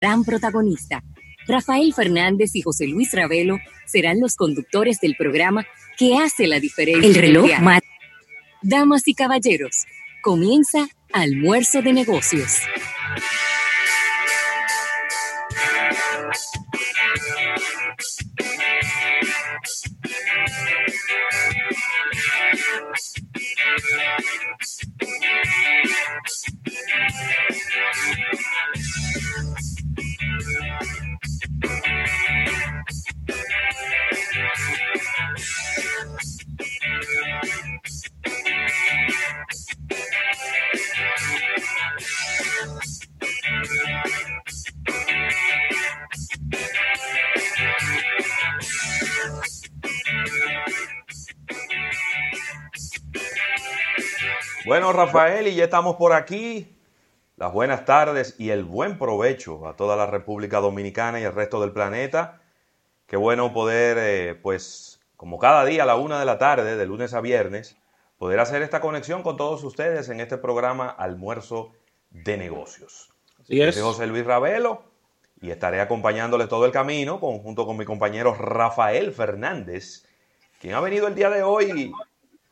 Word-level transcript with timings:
gran 0.00 0.24
protagonista. 0.24 1.02
Rafael 1.46 1.92
Fernández 1.92 2.54
y 2.54 2.62
José 2.62 2.86
Luis 2.86 3.12
Ravelo 3.12 3.58
serán 3.86 4.18
los 4.20 4.34
conductores 4.34 4.98
del 5.00 5.14
programa 5.16 5.66
que 5.98 6.16
hace 6.16 6.46
la 6.46 6.58
diferencia. 6.58 7.06
El 7.06 7.14
reloj 7.14 7.50
Damas 8.62 9.08
y 9.08 9.14
caballeros, 9.14 9.86
comienza 10.22 10.86
Almuerzo 11.12 11.82
de 11.82 11.92
Negocios. 11.92 12.60
Bueno, 54.70 54.92
Rafael, 54.92 55.48
y 55.48 55.56
ya 55.56 55.64
estamos 55.64 55.96
por 55.96 56.12
aquí. 56.12 56.78
Las 57.36 57.52
buenas 57.52 57.84
tardes 57.84 58.36
y 58.38 58.50
el 58.50 58.62
buen 58.62 58.98
provecho 58.98 59.66
a 59.66 59.74
toda 59.74 59.96
la 59.96 60.06
República 60.06 60.60
Dominicana 60.60 61.18
y 61.18 61.24
el 61.24 61.32
resto 61.32 61.60
del 61.60 61.72
planeta. 61.72 62.40
Qué 63.08 63.16
bueno 63.16 63.52
poder, 63.52 63.98
eh, 63.98 64.36
pues, 64.36 65.00
como 65.16 65.40
cada 65.40 65.64
día 65.64 65.82
a 65.82 65.86
la 65.86 65.96
una 65.96 66.20
de 66.20 66.24
la 66.24 66.38
tarde, 66.38 66.76
de 66.76 66.86
lunes 66.86 67.14
a 67.14 67.20
viernes, 67.20 67.78
poder 68.16 68.38
hacer 68.38 68.62
esta 68.62 68.80
conexión 68.80 69.24
con 69.24 69.36
todos 69.36 69.64
ustedes 69.64 70.08
en 70.08 70.20
este 70.20 70.38
programa 70.38 70.88
Almuerzo 70.88 71.72
de 72.10 72.36
Negocios. 72.36 73.10
Así 73.40 73.60
es. 73.60 73.74
Soy 73.74 73.82
José 73.82 74.06
Luis 74.06 74.24
Ravelo 74.24 74.84
y 75.40 75.50
estaré 75.50 75.80
acompañándole 75.80 76.46
todo 76.46 76.64
el 76.64 76.70
camino 76.70 77.18
junto 77.18 77.66
con 77.66 77.76
mi 77.76 77.84
compañero 77.84 78.34
Rafael 78.34 79.10
Fernández, 79.10 80.06
quien 80.60 80.74
ha 80.74 80.80
venido 80.80 81.08
el 81.08 81.16
día 81.16 81.28
de 81.28 81.42
hoy 81.42 81.92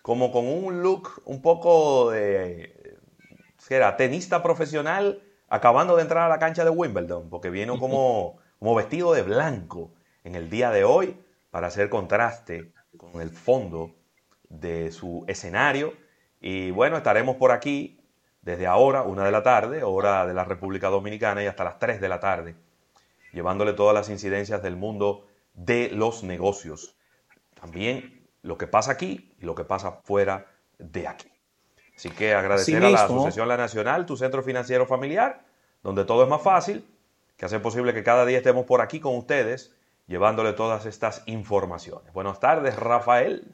como 0.08 0.32
con 0.32 0.46
un 0.46 0.80
look 0.80 1.20
un 1.26 1.42
poco 1.42 2.12
de, 2.12 2.96
¿qué 3.68 3.74
era? 3.74 3.94
Tenista 3.98 4.42
profesional 4.42 5.22
acabando 5.50 5.96
de 5.96 6.00
entrar 6.00 6.24
a 6.24 6.28
la 6.30 6.38
cancha 6.38 6.64
de 6.64 6.70
Wimbledon, 6.70 7.28
porque 7.28 7.50
viene 7.50 7.78
como, 7.78 8.38
como 8.58 8.74
vestido 8.74 9.12
de 9.12 9.20
blanco 9.20 9.92
en 10.24 10.34
el 10.34 10.48
día 10.48 10.70
de 10.70 10.84
hoy 10.84 11.20
para 11.50 11.66
hacer 11.66 11.90
contraste 11.90 12.72
con 12.96 13.20
el 13.20 13.28
fondo 13.28 13.96
de 14.48 14.92
su 14.92 15.26
escenario. 15.28 15.92
Y 16.40 16.70
bueno, 16.70 16.96
estaremos 16.96 17.36
por 17.36 17.52
aquí 17.52 18.00
desde 18.40 18.66
ahora, 18.66 19.02
una 19.02 19.26
de 19.26 19.30
la 19.30 19.42
tarde, 19.42 19.84
hora 19.84 20.26
de 20.26 20.32
la 20.32 20.44
República 20.44 20.88
Dominicana, 20.88 21.42
y 21.42 21.46
hasta 21.48 21.64
las 21.64 21.78
3 21.78 22.00
de 22.00 22.08
la 22.08 22.18
tarde, 22.18 22.54
llevándole 23.34 23.74
todas 23.74 23.92
las 23.92 24.08
incidencias 24.08 24.62
del 24.62 24.74
mundo 24.74 25.26
de 25.52 25.90
los 25.90 26.22
negocios. 26.22 26.96
También 27.60 28.17
lo 28.42 28.56
que 28.56 28.66
pasa 28.66 28.92
aquí 28.92 29.32
y 29.40 29.44
lo 29.44 29.54
que 29.54 29.64
pasa 29.64 29.92
fuera 30.04 30.46
de 30.78 31.06
aquí. 31.06 31.28
Así 31.96 32.10
que 32.10 32.32
agradecer 32.32 32.84
a 32.84 32.90
la 32.90 33.04
Asociación 33.04 33.48
La 33.48 33.56
Nacional, 33.56 34.06
tu 34.06 34.16
centro 34.16 34.42
financiero 34.42 34.86
familiar, 34.86 35.44
donde 35.82 36.04
todo 36.04 36.22
es 36.22 36.28
más 36.28 36.42
fácil, 36.42 36.84
que 37.36 37.46
hace 37.46 37.58
posible 37.58 37.92
que 37.92 38.04
cada 38.04 38.24
día 38.24 38.38
estemos 38.38 38.66
por 38.66 38.80
aquí 38.80 39.00
con 39.00 39.16
ustedes, 39.16 39.74
llevándole 40.06 40.52
todas 40.52 40.86
estas 40.86 41.22
informaciones. 41.26 42.12
Buenas 42.12 42.38
tardes, 42.38 42.76
Rafael. 42.76 43.52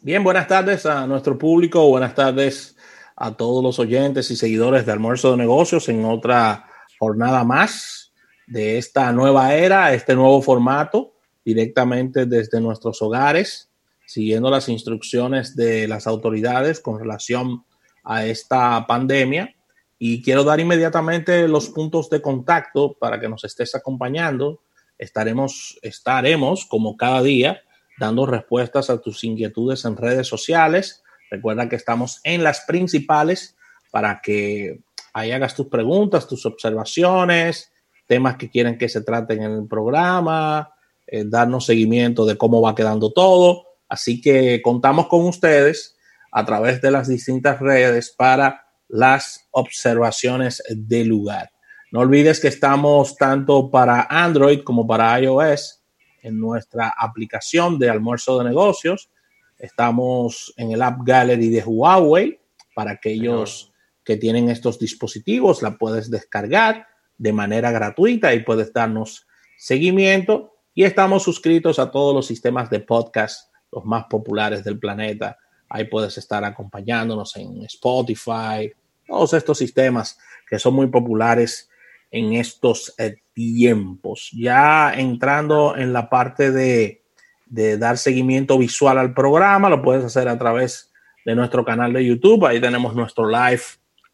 Bien, 0.00 0.24
buenas 0.24 0.48
tardes 0.48 0.84
a 0.84 1.06
nuestro 1.06 1.38
público, 1.38 1.88
buenas 1.88 2.14
tardes 2.14 2.76
a 3.14 3.32
todos 3.32 3.62
los 3.62 3.78
oyentes 3.78 4.30
y 4.30 4.36
seguidores 4.36 4.84
de 4.84 4.92
Almuerzo 4.92 5.30
de 5.30 5.38
Negocios 5.38 5.88
en 5.88 6.04
otra 6.04 6.68
jornada 6.98 7.44
más 7.44 8.12
de 8.46 8.78
esta 8.78 9.12
nueva 9.12 9.54
era, 9.54 9.92
este 9.92 10.14
nuevo 10.14 10.42
formato, 10.42 11.14
directamente 11.44 12.26
desde 12.26 12.60
nuestros 12.60 13.00
hogares 13.00 13.65
siguiendo 14.06 14.50
las 14.50 14.68
instrucciones 14.68 15.56
de 15.56 15.88
las 15.88 16.06
autoridades 16.06 16.80
con 16.80 16.98
relación 16.98 17.64
a 18.04 18.24
esta 18.24 18.86
pandemia. 18.86 19.54
Y 19.98 20.22
quiero 20.22 20.44
dar 20.44 20.60
inmediatamente 20.60 21.48
los 21.48 21.68
puntos 21.68 22.08
de 22.08 22.22
contacto 22.22 22.96
para 22.98 23.18
que 23.20 23.28
nos 23.28 23.44
estés 23.44 23.74
acompañando. 23.74 24.60
Estaremos, 24.98 25.78
estaremos 25.82 26.64
como 26.64 26.96
cada 26.96 27.22
día, 27.22 27.60
dando 27.98 28.26
respuestas 28.26 28.90
a 28.90 29.00
tus 29.00 29.24
inquietudes 29.24 29.84
en 29.84 29.96
redes 29.96 30.28
sociales. 30.28 31.02
Recuerda 31.30 31.68
que 31.68 31.76
estamos 31.76 32.20
en 32.24 32.44
las 32.44 32.60
principales 32.60 33.56
para 33.90 34.20
que 34.22 34.80
ahí 35.12 35.32
hagas 35.32 35.54
tus 35.54 35.66
preguntas, 35.68 36.28
tus 36.28 36.46
observaciones, 36.46 37.72
temas 38.06 38.36
que 38.36 38.50
quieren 38.50 38.78
que 38.78 38.88
se 38.88 39.00
traten 39.00 39.42
en 39.42 39.52
el 39.52 39.66
programa, 39.66 40.74
eh, 41.06 41.24
darnos 41.26 41.66
seguimiento 41.66 42.24
de 42.26 42.36
cómo 42.36 42.60
va 42.60 42.74
quedando 42.74 43.12
todo. 43.12 43.65
Así 43.88 44.20
que 44.20 44.60
contamos 44.62 45.06
con 45.08 45.26
ustedes 45.26 45.96
a 46.32 46.44
través 46.44 46.80
de 46.82 46.90
las 46.90 47.08
distintas 47.08 47.60
redes 47.60 48.14
para 48.16 48.66
las 48.88 49.48
observaciones 49.50 50.62
del 50.68 51.08
lugar. 51.08 51.50
No 51.92 52.00
olvides 52.00 52.40
que 52.40 52.48
estamos 52.48 53.16
tanto 53.16 53.70
para 53.70 54.06
Android 54.10 54.62
como 54.62 54.86
para 54.86 55.18
iOS 55.20 55.82
en 56.22 56.38
nuestra 56.38 56.92
aplicación 56.96 57.78
de 57.78 57.88
almuerzo 57.88 58.38
de 58.38 58.44
negocios. 58.44 59.10
Estamos 59.58 60.52
en 60.56 60.72
el 60.72 60.82
App 60.82 60.98
Gallery 61.04 61.48
de 61.48 61.62
Huawei 61.62 62.40
para 62.74 62.92
aquellos 62.92 63.72
que 64.04 64.16
tienen 64.16 64.50
estos 64.50 64.78
dispositivos. 64.78 65.62
La 65.62 65.78
puedes 65.78 66.10
descargar 66.10 66.86
de 67.16 67.32
manera 67.32 67.70
gratuita 67.70 68.34
y 68.34 68.42
puedes 68.42 68.72
darnos 68.72 69.26
seguimiento. 69.56 70.52
Y 70.74 70.84
estamos 70.84 71.22
suscritos 71.22 71.78
a 71.78 71.90
todos 71.90 72.14
los 72.14 72.26
sistemas 72.26 72.68
de 72.68 72.80
podcast 72.80 73.50
los 73.76 73.84
más 73.84 74.06
populares 74.06 74.64
del 74.64 74.78
planeta. 74.78 75.36
Ahí 75.68 75.84
puedes 75.84 76.16
estar 76.16 76.42
acompañándonos 76.44 77.36
en 77.36 77.62
Spotify, 77.64 78.72
todos 79.06 79.34
estos 79.34 79.58
sistemas 79.58 80.18
que 80.48 80.58
son 80.58 80.74
muy 80.74 80.86
populares 80.86 81.68
en 82.10 82.32
estos 82.32 82.94
eh, 82.98 83.16
tiempos. 83.34 84.30
Ya 84.32 84.94
entrando 84.94 85.76
en 85.76 85.92
la 85.92 86.08
parte 86.08 86.50
de, 86.50 87.02
de, 87.44 87.76
dar 87.76 87.98
seguimiento 87.98 88.56
visual 88.56 88.96
al 88.96 89.12
programa, 89.12 89.68
lo 89.68 89.82
puedes 89.82 90.04
hacer 90.04 90.28
a 90.28 90.38
través 90.38 90.90
de 91.26 91.34
nuestro 91.34 91.64
canal 91.64 91.92
de 91.92 92.06
YouTube. 92.06 92.46
Ahí 92.46 92.60
tenemos 92.60 92.94
nuestro 92.94 93.28
live 93.28 93.62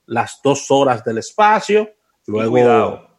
las 0.07 0.41
dos 0.43 0.71
horas 0.71 1.05
del 1.05 1.19
espacio. 1.19 1.89
Luego, 2.27 3.12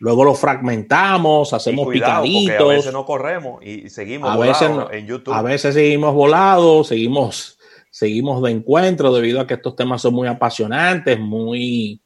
Luego 0.00 0.24
lo 0.24 0.34
fragmentamos, 0.34 1.52
hacemos 1.52 1.86
picaditos. 1.88 2.58
a 2.58 2.74
veces 2.74 2.92
no 2.92 3.04
corremos 3.04 3.62
y 3.62 3.90
seguimos 3.90 4.30
a 4.30 4.36
veces, 4.38 4.70
en 4.92 5.06
YouTube. 5.06 5.34
A 5.34 5.42
veces 5.42 5.74
seguimos 5.74 6.14
volados, 6.14 6.88
seguimos, 6.88 7.58
seguimos 7.90 8.42
de 8.42 8.50
encuentro 8.50 9.12
debido 9.12 9.40
a 9.40 9.46
que 9.46 9.54
estos 9.54 9.76
temas 9.76 10.00
son 10.00 10.14
muy 10.14 10.26
apasionantes, 10.26 11.20
muy, 11.20 12.00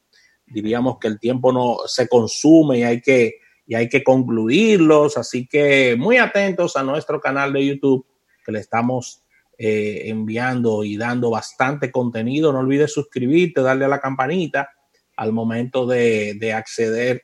diríamos 0.45 0.99
que 0.99 1.07
el 1.07 1.21
tiempo 1.21 1.53
no 1.53 1.77
se 1.87 2.09
consume 2.09 2.79
y 2.79 2.83
hay 2.83 3.01
que, 3.01 3.35
y 3.65 3.77
hay 3.77 3.89
que 3.89 4.03
concluirlos. 4.03 5.17
Así 5.17 5.47
que 5.47 5.95
muy 5.97 6.17
atentos 6.17 6.75
a 6.75 6.83
nuestro 6.83 7.21
canal 7.21 7.53
de 7.53 7.65
YouTube 7.65 8.05
que 8.45 8.51
le 8.51 8.59
estamos 8.59 9.23
eh, 9.57 10.03
enviando 10.07 10.83
y 10.83 10.97
dando 10.97 11.31
bastante 11.31 11.93
contenido. 11.93 12.53
No 12.53 12.59
olvides 12.59 12.93
suscribirte, 12.93 13.63
darle 13.63 13.85
a 13.85 13.89
la 13.89 14.01
campanita 14.01 14.71
al 15.17 15.33
momento 15.33 15.87
de, 15.87 16.35
de 16.35 16.53
acceder 16.53 17.23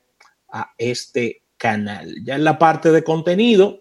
a 0.53 0.73
este 0.79 1.43
canal. 1.57 2.15
Ya 2.25 2.37
en 2.37 2.45
la 2.45 2.59
parte 2.59 2.91
de 2.91 3.05
contenido 3.05 3.81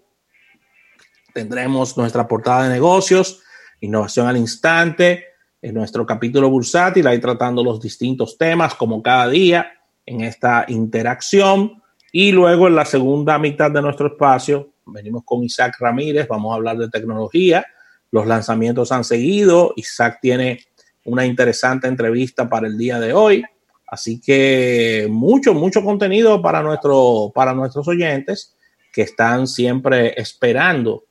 tendremos 1.33 1.97
nuestra 1.97 2.27
portada 2.27 2.63
de 2.63 2.69
negocios, 2.69 3.41
innovación 3.79 4.27
al 4.27 4.37
instante, 4.37 5.25
en 5.61 5.75
nuestro 5.75 6.05
capítulo 6.05 6.49
bursátil, 6.49 7.05
ahí 7.07 7.19
tratando 7.19 7.63
los 7.63 7.81
distintos 7.81 8.37
temas 8.37 8.75
como 8.75 9.03
cada 9.03 9.27
día 9.27 9.71
en 10.05 10.21
esta 10.21 10.65
interacción. 10.67 11.81
Y 12.11 12.31
luego 12.31 12.67
en 12.67 12.75
la 12.75 12.85
segunda 12.85 13.37
mitad 13.37 13.69
de 13.69 13.81
nuestro 13.81 14.07
espacio, 14.07 14.73
venimos 14.85 15.23
con 15.25 15.43
Isaac 15.43 15.75
Ramírez, 15.79 16.27
vamos 16.27 16.51
a 16.51 16.55
hablar 16.55 16.77
de 16.77 16.89
tecnología. 16.89 17.65
Los 18.11 18.25
lanzamientos 18.25 18.91
han 18.91 19.03
seguido. 19.03 19.73
Isaac 19.75 20.19
tiene 20.21 20.59
una 21.05 21.25
interesante 21.25 21.87
entrevista 21.87 22.49
para 22.49 22.67
el 22.67 22.77
día 22.77 22.99
de 22.99 23.13
hoy. 23.13 23.45
Así 23.91 24.21
que 24.21 25.07
mucho, 25.09 25.53
mucho 25.53 25.83
contenido 25.83 26.41
para, 26.41 26.61
nuestro, 26.61 27.31
para 27.33 27.53
nuestros 27.53 27.87
oyentes 27.87 28.55
que 28.93 29.01
están 29.01 29.47
siempre 29.47 30.13
esperando 30.19 31.05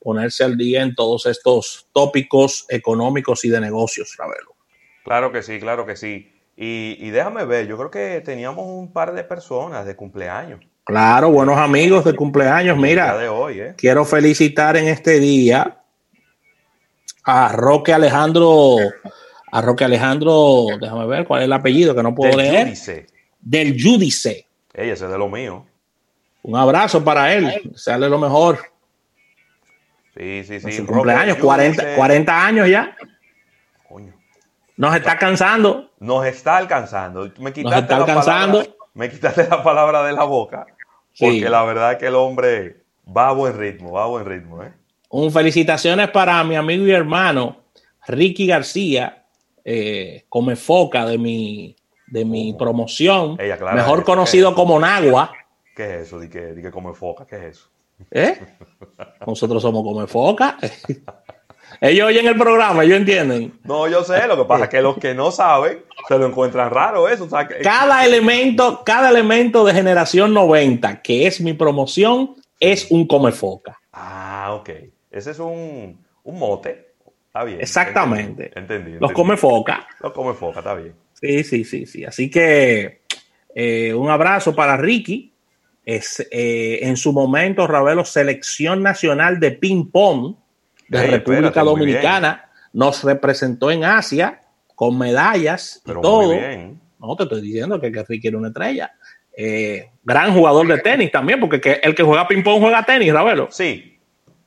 ponerse 0.00 0.44
al 0.44 0.56
día 0.56 0.82
en 0.82 0.94
todos 0.94 1.26
estos 1.26 1.88
tópicos 1.92 2.66
económicos 2.68 3.44
y 3.44 3.50
de 3.50 3.60
negocios, 3.60 4.14
Ravelo. 4.18 4.54
Claro 5.04 5.32
que 5.32 5.42
sí, 5.42 5.58
claro 5.60 5.86
que 5.86 5.96
sí. 5.96 6.30
Y, 6.56 7.10
déjame 7.10 7.44
ver, 7.44 7.66
yo 7.66 7.76
creo 7.76 7.90
que 7.90 8.20
teníamos 8.20 8.66
un 8.66 8.92
par 8.92 9.12
de 9.12 9.24
personas 9.24 9.86
de 9.86 9.96
cumpleaños. 9.96 10.60
Claro, 10.84 11.30
buenos 11.30 11.58
amigos 11.58 12.04
de 12.04 12.14
cumpleaños. 12.14 12.76
Mira, 12.76 13.16
de 13.16 13.28
hoy, 13.28 13.60
¿eh? 13.60 13.74
quiero 13.76 14.04
felicitar 14.04 14.76
en 14.76 14.86
este 14.86 15.18
día 15.18 15.82
a 17.24 17.48
Roque 17.52 17.92
Alejandro, 17.92 18.76
a 19.56 19.60
Roque 19.60 19.84
Alejandro, 19.84 20.66
déjame 20.80 21.06
ver 21.06 21.24
cuál 21.24 21.42
es 21.42 21.44
el 21.46 21.52
apellido 21.52 21.94
que 21.94 22.02
no 22.02 22.12
puedo 22.12 22.36
Del 22.36 22.38
leer. 22.52 22.66
Judice. 22.66 23.06
Del 23.40 23.76
Judice. 23.80 24.48
Ey, 24.72 24.90
ese 24.90 25.04
es 25.04 25.10
de 25.10 25.16
lo 25.18 25.28
mío. 25.28 25.64
Un 26.42 26.56
abrazo 26.56 27.04
para 27.04 27.32
él, 27.32 27.70
sale 27.76 28.08
lo 28.08 28.18
mejor. 28.18 28.58
Sí, 30.16 30.42
sí, 30.44 30.60
sí. 30.60 30.66
en 30.66 30.72
su 30.72 30.86
cumpleaños, 30.86 31.36
Judice. 31.38 31.46
40, 31.46 31.94
40 31.96 32.46
años 32.46 32.68
ya. 32.68 32.96
Coño. 33.88 34.12
Nos 34.76 34.96
está 34.96 35.18
cansando. 35.18 35.90
Nos 36.00 36.26
está 36.26 36.56
alcanzando. 36.56 37.32
Me 37.38 37.52
quitaste, 37.52 37.78
está 37.78 37.98
la 37.98 38.04
alcanzando. 38.04 38.58
Palabra, 38.58 38.76
me 38.94 39.08
quitaste 39.10 39.48
la 39.48 39.62
palabra 39.62 40.02
de 40.04 40.12
la 40.12 40.24
boca. 40.24 40.66
Porque 41.18 41.32
Sí. 41.32 41.40
la 41.42 41.62
verdad 41.64 41.92
es 41.92 41.98
que 41.98 42.06
el 42.08 42.16
hombre 42.16 42.82
va 43.06 43.28
a 43.28 43.32
buen 43.32 43.56
ritmo, 43.56 43.92
va 43.92 44.02
a 44.02 44.06
buen 44.06 44.24
ritmo, 44.24 44.64
¿eh? 44.64 44.72
Un 45.10 45.30
felicitaciones 45.30 46.10
para 46.10 46.42
mi 46.42 46.56
amigo 46.56 46.86
y 46.88 46.90
hermano 46.90 47.58
Ricky 48.08 48.48
García, 48.48 49.23
eh, 49.64 50.24
come 50.28 50.56
foca 50.56 51.06
de 51.06 51.18
mi, 51.18 51.74
de 52.06 52.24
mi 52.24 52.52
promoción, 52.54 53.36
mejor 53.74 54.04
conocido 54.04 54.54
como 54.54 54.78
Nagua. 54.78 55.32
¿Qué 55.74 55.96
es 55.96 56.06
eso? 56.06 56.20
Di 56.20 56.28
que, 56.28 56.52
di 56.54 56.62
que 56.62 56.70
come 56.70 56.92
foca, 56.94 57.26
¿qué 57.26 57.36
es 57.36 57.42
eso? 57.56 57.68
¿eh? 58.10 58.38
Nosotros 59.26 59.62
somos 59.62 59.82
come 59.82 60.06
foca. 60.06 60.56
ellos 61.80 62.06
oyen 62.08 62.26
el 62.26 62.36
programa, 62.38 62.84
ellos 62.84 62.98
entienden. 62.98 63.58
No, 63.64 63.88
yo 63.88 64.04
sé, 64.04 64.26
lo 64.26 64.36
que 64.36 64.44
pasa 64.44 64.64
es 64.64 64.70
que 64.70 64.82
los 64.82 64.98
que 64.98 65.14
no 65.14 65.30
saben 65.30 65.82
se 66.08 66.18
lo 66.18 66.26
encuentran 66.26 66.70
raro 66.70 67.08
eso. 67.08 67.24
o 67.24 67.28
sea, 67.28 67.48
que- 67.48 67.58
Cada 67.60 68.04
elemento, 68.04 68.82
cada 68.84 69.10
elemento 69.10 69.64
de 69.64 69.72
generación 69.74 70.32
90, 70.34 71.02
que 71.02 71.26
es 71.26 71.40
mi 71.40 71.52
promoción, 71.54 72.36
es 72.60 72.90
un 72.90 73.06
come 73.06 73.32
foca. 73.32 73.80
Ah, 73.92 74.54
ok. 74.58 74.70
Ese 75.10 75.30
es 75.32 75.38
un, 75.38 76.04
un 76.24 76.38
mote. 76.38 76.83
Está 77.34 77.44
bien. 77.44 77.60
Exactamente. 77.60 78.44
Entendí. 78.54 78.74
entendí, 78.74 78.98
Los 79.00 79.10
come 79.12 79.36
foca. 79.36 79.86
Los 80.00 80.12
come 80.12 80.34
foca, 80.34 80.60
está 80.60 80.74
bien. 80.74 80.94
Sí, 81.14 81.42
sí, 81.42 81.64
sí, 81.64 81.84
sí. 81.84 82.04
Así 82.04 82.30
que 82.30 83.00
eh, 83.54 83.92
un 83.92 84.08
abrazo 84.08 84.54
para 84.54 84.76
Ricky. 84.76 85.32
Es, 85.84 86.26
eh, 86.30 86.78
en 86.82 86.96
su 86.96 87.12
momento, 87.12 87.66
Ravelo, 87.66 88.04
selección 88.04 88.82
nacional 88.82 89.38
de 89.40 89.50
ping-pong 89.50 90.36
de 90.88 90.98
Ey, 91.04 91.10
República 91.10 91.48
espérate, 91.48 91.68
Dominicana, 91.70 92.50
nos 92.72 93.02
representó 93.04 93.70
en 93.70 93.84
Asia 93.84 94.40
con 94.74 94.96
medallas 94.96 95.82
Pero 95.84 95.98
y 95.98 96.02
todo. 96.02 96.22
muy 96.28 96.38
bien. 96.38 96.80
No, 97.00 97.16
te 97.16 97.24
estoy 97.24 97.42
diciendo 97.42 97.78
que, 97.80 97.90
que 97.92 98.02
Ricky 98.04 98.28
era 98.28 98.38
una 98.38 98.48
estrella. 98.48 98.92
Eh, 99.36 99.90
gran 100.04 100.32
jugador 100.32 100.66
de 100.68 100.78
tenis 100.78 101.10
también, 101.10 101.38
porque 101.40 101.60
que- 101.60 101.80
el 101.82 101.94
que 101.94 102.02
juega 102.04 102.26
ping-pong 102.28 102.60
juega 102.60 102.82
tenis, 102.84 103.12
Ravelo. 103.12 103.48
Sí. 103.50 103.93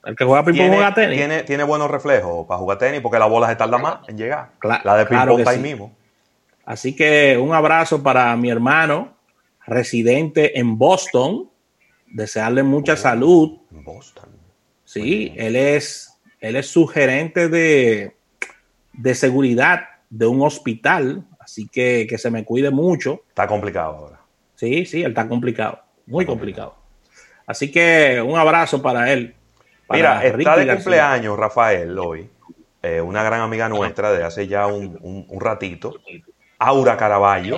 El 0.07 0.15
que 0.15 0.23
juega 0.25 0.43
ping-pong 0.45 0.69
juega 0.69 0.93
tenis. 0.93 1.17
tiene, 1.17 1.43
tiene 1.43 1.63
buenos 1.63 1.91
reflejos 1.91 2.47
para 2.47 2.59
jugar 2.59 2.77
tenis 2.77 3.01
porque 3.01 3.19
la 3.19 3.25
bola 3.25 3.47
se 3.49 3.55
tarda 3.57 3.77
más 3.77 4.07
en 4.07 4.17
llegar. 4.17 4.51
Cla- 4.59 4.81
la 4.83 4.95
de 4.97 5.05
ping-pong 5.05 5.25
claro 5.25 5.37
está 5.39 5.51
ahí 5.51 5.59
mismo. 5.59 5.95
Así 6.65 6.95
que 6.95 7.37
un 7.37 7.53
abrazo 7.53 8.01
para 8.01 8.35
mi 8.37 8.49
hermano, 8.49 9.13
residente 9.65 10.57
en 10.59 10.77
Boston. 10.77 11.49
Desearle 12.07 12.63
mucha 12.63 12.93
Oh. 12.93 12.97
salud. 12.97 13.57
En 13.71 13.83
Boston. 13.83 14.29
Sí, 14.85 15.33
él 15.35 15.55
es, 15.57 16.17
él 16.39 16.55
es 16.55 16.67
su 16.67 16.87
gerente 16.87 17.49
de, 17.49 18.15
de 18.93 19.15
seguridad 19.15 19.81
de 20.09 20.25
un 20.25 20.41
hospital. 20.41 21.25
Así 21.39 21.67
que 21.67 22.07
que 22.09 22.17
se 22.17 22.31
me 22.31 22.43
cuide 22.45 22.71
mucho. 22.71 23.23
Está 23.29 23.45
complicado 23.47 23.95
ahora. 23.95 24.19
Sí, 24.55 24.85
sí, 24.85 25.03
él 25.03 25.09
está 25.11 25.27
complicado. 25.27 25.81
Muy 26.05 26.25
complicado. 26.25 26.75
Así 27.45 27.71
que 27.71 28.21
un 28.25 28.37
abrazo 28.37 28.81
para 28.81 29.11
él. 29.11 29.33
Mira, 29.89 30.23
está 30.25 30.55
de 30.57 30.65
cumpleaños 30.75 31.37
Rafael 31.37 31.97
hoy. 31.99 32.29
eh, 32.83 33.01
una 33.01 33.23
gran 33.23 33.41
amiga 33.41 33.67
nuestra 33.69 34.11
de 34.11 34.23
hace 34.23 34.47
ya 34.47 34.67
un, 34.67 34.97
un- 35.01 35.25
un 35.27 35.41
ratito. 35.41 35.95
Aura 36.59 36.95
Caraballo. 36.97 37.57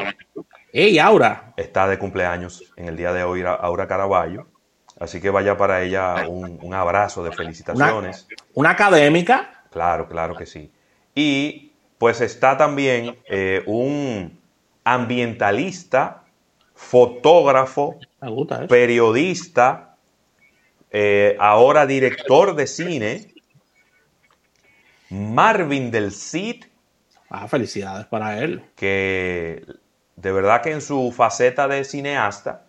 Ey, 0.71 0.97
Aura. 0.99 1.53
está 1.57 1.87
de 1.87 1.97
cumpleaños 1.99 2.63
en 2.75 2.87
el 2.87 2.97
día 2.97 3.11
de 3.13 3.23
hoy 3.23 3.43
Aura 3.45 3.87
Caraballo. 3.87 4.47
Así 4.99 5.21
que 5.21 5.29
vaya 5.29 5.55
para 5.57 5.81
ella 5.81 6.27
un, 6.27 6.59
un 6.61 6.73
abrazo 6.73 7.23
de 7.23 7.31
felicitaciones. 7.31 8.27
Una 8.53 8.71
académica. 8.71 9.63
Claro, 9.71 10.07
claro 10.07 10.35
que 10.35 10.45
sí. 10.45 10.71
Y 11.15 11.71
pues 11.97 12.21
está 12.21 12.57
también 12.57 13.17
eh, 13.29 13.63
un 13.65 14.39
ambientalista, 14.83 16.23
fotógrafo, 16.75 17.97
periodista, 18.67 19.88
eh, 20.91 21.35
ahora 21.39 21.85
director 21.85 22.55
de 22.55 22.67
cine, 22.67 23.33
Marvin 25.09 25.91
del 25.91 26.11
Cid, 26.11 26.65
Ah, 27.31 27.47
felicidades 27.47 28.07
para 28.07 28.39
él. 28.39 28.63
que 28.75 29.63
de 30.15 30.31
verdad 30.31 30.61
que 30.63 30.71
en 30.71 30.81
su 30.81 31.11
faceta 31.11 31.67
de 31.67 31.83
cineasta, 31.83 32.65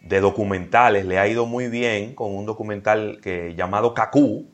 de 0.00 0.20
documentales, 0.20 1.04
le 1.04 1.18
ha 1.18 1.26
ido 1.26 1.44
muy 1.44 1.68
bien 1.68 2.14
con 2.14 2.34
un 2.34 2.46
documental 2.46 3.18
que, 3.22 3.54
llamado 3.56 3.92
Cacú, 3.94 4.46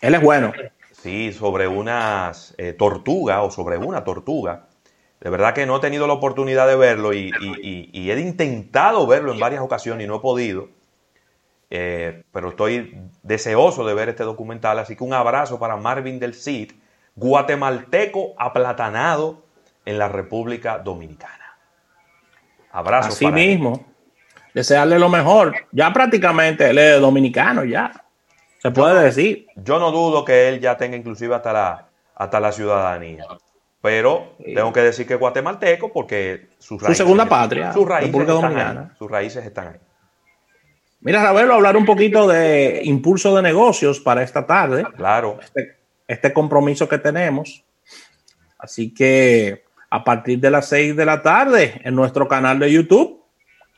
Él 0.00 0.14
es 0.14 0.22
bueno. 0.22 0.52
sí, 0.92 1.32
sobre 1.32 1.66
unas 1.68 2.54
eh, 2.58 2.72
tortugas 2.72 3.40
o 3.42 3.50
sobre 3.50 3.76
una 3.76 4.04
tortuga. 4.04 4.68
De 5.20 5.30
verdad 5.30 5.52
que 5.54 5.66
no 5.66 5.76
he 5.78 5.80
tenido 5.80 6.06
la 6.06 6.12
oportunidad 6.14 6.66
de 6.68 6.76
verlo 6.76 7.12
y, 7.12 7.30
y- 7.40 7.60
y- 7.62 7.90
y 7.92 8.10
he 8.10 8.20
intentado 8.20 9.06
verlo 9.06 9.32
en 9.32 9.40
varias 9.40 9.62
ocasiones 9.62 10.04
y 10.04 10.08
no 10.08 10.16
he 10.16 10.20
podido. 10.20 10.68
Eh, 11.70 12.22
pero 12.32 12.50
estoy 12.50 13.00
deseoso 13.22 13.84
de 13.84 13.94
ver 13.94 14.08
este 14.08 14.22
documental, 14.22 14.78
así 14.78 14.96
que 14.96 15.04
un 15.04 15.12
abrazo 15.12 15.58
para 15.58 15.76
Marvin 15.76 16.20
del 16.20 16.34
Cid, 16.34 16.72
guatemalteco 17.16 18.34
aplatanado 18.38 19.44
en 19.84 19.98
la 19.98 20.08
República 20.08 20.78
Dominicana. 20.78 21.56
Abrazo 22.70 23.08
Así 23.08 23.24
para 23.24 23.40
él. 23.40 23.48
mismo. 23.48 23.86
Desearle 24.52 24.98
lo 24.98 25.08
mejor. 25.08 25.54
Ya 25.72 25.92
prácticamente 25.92 26.70
él 26.70 26.78
es 26.78 27.00
dominicano, 27.00 27.64
ya. 27.64 28.04
Se 28.58 28.70
puede 28.70 29.02
decir. 29.02 29.46
Yo 29.56 29.78
no 29.78 29.90
dudo 29.90 30.24
que 30.24 30.48
él 30.48 30.60
ya 30.60 30.76
tenga 30.76 30.96
inclusive 30.96 31.34
hasta 31.34 31.52
la, 31.52 31.88
hasta 32.14 32.40
la 32.40 32.52
ciudadanía. 32.52 33.24
Pero 33.80 34.34
tengo 34.38 34.72
que 34.72 34.80
decir 34.80 35.06
que 35.06 35.14
es 35.14 35.20
guatemalteco 35.20 35.92
porque 35.92 36.48
sus 36.58 36.82
raíces, 36.82 36.98
segunda 36.98 37.26
patria, 37.26 37.72
sus 37.72 37.86
raíces, 37.86 38.08
República 38.08 38.32
Dominicana. 38.32 38.80
ahí, 38.90 38.96
sus 38.98 39.10
raíces 39.10 39.44
están 39.44 39.68
ahí. 39.68 39.80
Mira, 41.06 41.22
Ravelo, 41.22 41.54
hablar 41.54 41.76
un 41.76 41.84
poquito 41.84 42.26
de 42.26 42.80
impulso 42.82 43.36
de 43.36 43.40
negocios 43.40 44.00
para 44.00 44.24
esta 44.24 44.44
tarde. 44.44 44.84
Claro. 44.96 45.38
Este, 45.40 45.76
este 46.08 46.32
compromiso 46.32 46.88
que 46.88 46.98
tenemos. 46.98 47.64
Así 48.58 48.92
que 48.92 49.62
a 49.88 50.02
partir 50.02 50.40
de 50.40 50.50
las 50.50 50.68
6 50.68 50.96
de 50.96 51.04
la 51.04 51.22
tarde 51.22 51.80
en 51.84 51.94
nuestro 51.94 52.26
canal 52.26 52.58
de 52.58 52.72
YouTube, 52.72 53.22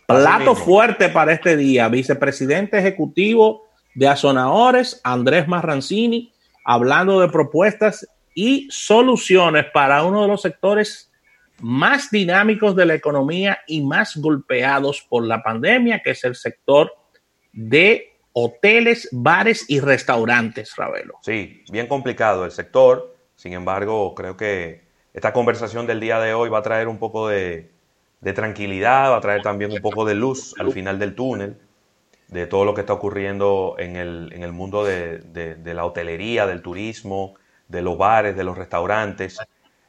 plato 0.06 0.54
fuerte 0.54 1.10
para 1.10 1.34
este 1.34 1.54
día. 1.58 1.90
Vicepresidente 1.90 2.78
ejecutivo 2.78 3.66
de 3.94 4.08
Azonaores, 4.08 4.98
Andrés 5.04 5.46
Marrancini, 5.46 6.32
hablando 6.64 7.20
de 7.20 7.28
propuestas 7.28 8.08
y 8.34 8.68
soluciones 8.70 9.66
para 9.74 10.02
uno 10.02 10.22
de 10.22 10.28
los 10.28 10.40
sectores 10.40 11.12
más 11.60 12.10
dinámicos 12.10 12.74
de 12.74 12.86
la 12.86 12.94
economía 12.94 13.58
y 13.66 13.82
más 13.82 14.16
golpeados 14.16 15.04
por 15.06 15.26
la 15.26 15.42
pandemia, 15.42 16.00
que 16.02 16.12
es 16.12 16.24
el 16.24 16.34
sector 16.34 16.90
de 17.58 18.12
hoteles, 18.32 19.08
bares 19.10 19.64
y 19.68 19.80
restaurantes, 19.80 20.74
Ravelo. 20.76 21.14
Sí, 21.22 21.64
bien 21.70 21.86
complicado 21.88 22.44
el 22.44 22.52
sector. 22.52 23.16
Sin 23.34 23.52
embargo, 23.52 24.14
creo 24.14 24.36
que 24.36 24.82
esta 25.12 25.32
conversación 25.32 25.86
del 25.86 26.00
día 26.00 26.20
de 26.20 26.34
hoy 26.34 26.48
va 26.48 26.58
a 26.58 26.62
traer 26.62 26.88
un 26.88 26.98
poco 26.98 27.28
de, 27.28 27.70
de 28.20 28.32
tranquilidad, 28.32 29.10
va 29.10 29.16
a 29.16 29.20
traer 29.20 29.42
también 29.42 29.72
un 29.72 29.80
poco 29.80 30.04
de 30.04 30.14
luz 30.14 30.54
al 30.58 30.70
final 30.70 30.98
del 30.98 31.14
túnel 31.14 31.58
de 32.28 32.46
todo 32.46 32.64
lo 32.64 32.74
que 32.74 32.82
está 32.82 32.92
ocurriendo 32.92 33.76
en 33.78 33.96
el, 33.96 34.32
en 34.32 34.42
el 34.42 34.52
mundo 34.52 34.84
de, 34.84 35.18
de- 35.18 35.74
la 35.74 35.84
hotelería, 35.84 36.46
del 36.46 36.62
turismo, 36.62 37.34
de 37.68 37.82
los 37.82 37.96
bares, 37.96 38.36
de 38.36 38.44
los 38.44 38.56
restaurantes. 38.58 39.38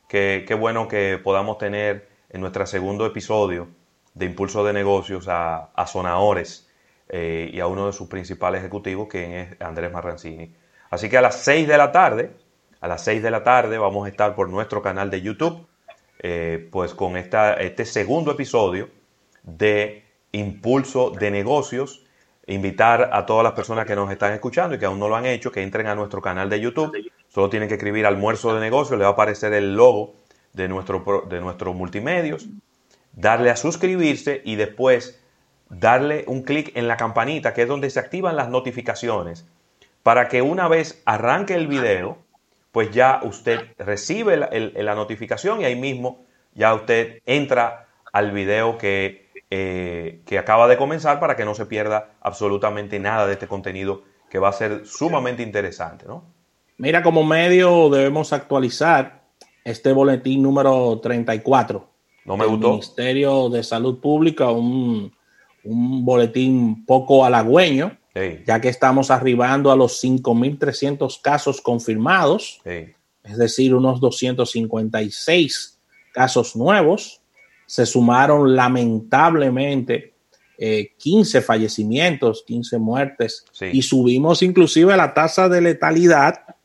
Qué, 0.07 0.45
qué 0.47 0.53
bueno 0.53 0.88
que 0.88 1.19
podamos 1.21 1.57
tener 1.57 2.07
en 2.29 2.41
nuestro 2.41 2.65
segundo 2.65 3.05
episodio 3.05 3.67
de 4.13 4.25
Impulso 4.25 4.63
de 4.63 4.73
Negocios 4.73 5.27
a, 5.27 5.65
a 5.73 5.85
eh, 7.09 7.49
y 7.51 7.59
a 7.59 7.65
uno 7.65 7.87
de 7.87 7.93
sus 7.93 8.07
principales 8.07 8.59
ejecutivos, 8.59 9.07
quien 9.07 9.31
es 9.31 9.61
Andrés 9.61 9.91
Marrancini. 9.91 10.53
Así 10.91 11.09
que 11.09 11.17
a 11.17 11.21
las 11.21 11.43
6 11.43 11.67
de 11.67 11.77
la 11.77 11.91
tarde, 11.91 12.31
a 12.81 12.87
las 12.87 13.03
6 13.03 13.23
de 13.23 13.31
la 13.31 13.43
tarde 13.43 13.77
vamos 13.77 14.05
a 14.05 14.09
estar 14.09 14.35
por 14.35 14.47
nuestro 14.49 14.81
canal 14.81 15.09
de 15.09 15.21
YouTube, 15.21 15.67
eh, 16.19 16.67
pues 16.71 16.93
con 16.93 17.17
esta, 17.17 17.53
este 17.55 17.85
segundo 17.85 18.31
episodio 18.31 18.89
de 19.43 20.03
Impulso 20.31 21.09
de 21.09 21.31
Negocios. 21.31 22.05
Invitar 22.45 23.09
a 23.13 23.25
todas 23.25 23.43
las 23.43 23.53
personas 23.53 23.85
que 23.85 23.95
nos 23.95 24.11
están 24.11 24.33
escuchando 24.33 24.75
y 24.75 24.79
que 24.79 24.85
aún 24.85 24.99
no 24.99 25.07
lo 25.07 25.15
han 25.15 25.25
hecho, 25.25 25.51
que 25.51 25.61
entren 25.61 25.87
a 25.87 25.95
nuestro 25.95 26.21
canal 26.21 26.49
de 26.49 26.59
YouTube. 26.59 26.95
Solo 27.27 27.49
tienen 27.49 27.69
que 27.69 27.75
escribir 27.75 28.05
almuerzo 28.07 28.53
de 28.55 28.59
negocios, 28.59 28.97
le 28.97 29.03
va 29.03 29.11
a 29.11 29.13
aparecer 29.13 29.53
el 29.53 29.75
logo 29.75 30.15
de 30.53 30.67
nuestro, 30.67 31.25
de 31.29 31.39
nuestros 31.41 31.75
multimedios, 31.75 32.47
darle 33.13 33.51
a 33.51 33.55
suscribirse 33.55 34.41
y 34.43 34.55
después 34.55 35.21
darle 35.69 36.23
un 36.27 36.43
clic 36.43 36.71
en 36.75 36.88
la 36.88 36.97
campanita, 36.97 37.53
que 37.53 37.63
es 37.63 37.67
donde 37.67 37.89
se 37.89 37.99
activan 37.99 38.35
las 38.35 38.49
notificaciones, 38.49 39.47
para 40.03 40.27
que 40.27 40.41
una 40.41 40.67
vez 40.67 41.01
arranque 41.05 41.55
el 41.55 41.67
video, 41.67 42.17
pues 42.71 42.91
ya 42.91 43.19
usted 43.23 43.59
recibe 43.77 44.38
la, 44.38 44.95
notificación 44.95 45.61
y 45.61 45.65
ahí 45.65 45.75
mismo 45.75 46.25
ya 46.53 46.73
usted 46.73 47.21
entra 47.25 47.88
al 48.11 48.31
video 48.31 48.77
que, 48.77 49.29
eh, 49.49 50.21
que 50.25 50.38
acaba 50.38 50.67
de 50.67 50.77
comenzar 50.77 51.19
para 51.19 51.35
que 51.35 51.45
no 51.45 51.55
se 51.55 51.65
pierda 51.65 52.11
absolutamente 52.21 52.99
nada 52.99 53.27
de 53.27 53.33
este 53.33 53.47
contenido 53.47 54.03
que 54.29 54.39
va 54.39 54.49
a 54.49 54.53
ser 54.53 54.85
sumamente 54.85 55.43
interesante, 55.43 56.05
¿no? 56.05 56.23
Mira, 56.77 57.03
como 57.03 57.23
medio 57.23 57.89
debemos 57.89 58.31
actualizar 58.31 59.23
este 59.65 59.91
boletín 59.91 60.41
número 60.41 60.99
34. 61.01 61.89
No 62.25 62.38
me 62.38 62.45
gustó. 62.45 62.69
Ministerio 62.69 63.49
de 63.49 63.63
Salud 63.63 63.99
Pública, 63.99 64.49
un, 64.49 65.11
boletín 65.63 66.85
poco 66.85 67.25
halagüeño, 67.25 67.97
ya 68.45 68.59
que 68.59 68.69
estamos 68.69 69.11
arribando 69.11 69.71
a 69.71 69.75
los 69.75 70.03
5.300 70.03 71.21
casos 71.21 71.61
confirmados, 71.61 72.61
es 72.65 73.37
decir, 73.37 73.73
unos 73.73 73.99
256 74.01 75.79
casos 76.13 76.55
nuevos. 76.55 77.21
Se 77.65 77.85
sumaron 77.85 78.55
lamentablemente 78.55 80.15
15 80.97 81.37
eh, 81.37 81.41
fallecimientos, 81.41 82.43
15 82.45 82.77
muertes, 82.79 83.45
y 83.71 83.81
subimos 83.81 84.41
inclusive 84.41 84.97
la 84.97 85.13
tasa 85.13 85.47
de 85.47 85.61
letalidad 85.61 86.55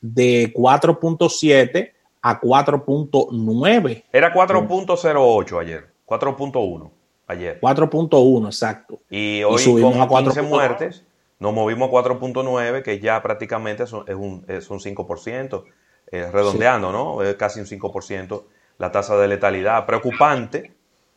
de 0.00 0.52
4.7 0.54 1.92
a 2.22 2.40
4.9. 2.40 4.04
Era 4.12 4.34
4.08 4.34 5.60
ayer, 5.60 5.86
4.1 6.06 6.97
ayer. 7.28 7.60
4.1, 7.60 8.46
exacto. 8.46 9.00
Y 9.08 9.42
hoy 9.44 9.58
subimos 9.58 9.96
a 9.96 10.08
15 10.08 10.42
muertes, 10.42 11.04
nos 11.38 11.54
movimos 11.54 11.88
a 11.90 11.92
4.9, 11.92 12.82
que 12.82 12.98
ya 12.98 13.22
prácticamente 13.22 13.84
es 13.84 13.92
un, 13.92 14.44
es 14.48 14.70
un 14.70 14.80
5%, 14.80 15.64
eh, 16.10 16.30
redondeando, 16.32 16.90
¿no? 16.90 17.22
Es 17.22 17.36
casi 17.36 17.60
un 17.60 17.66
5% 17.66 18.42
la 18.78 18.90
tasa 18.90 19.16
de 19.16 19.28
letalidad. 19.28 19.86
Preocupante 19.86 20.72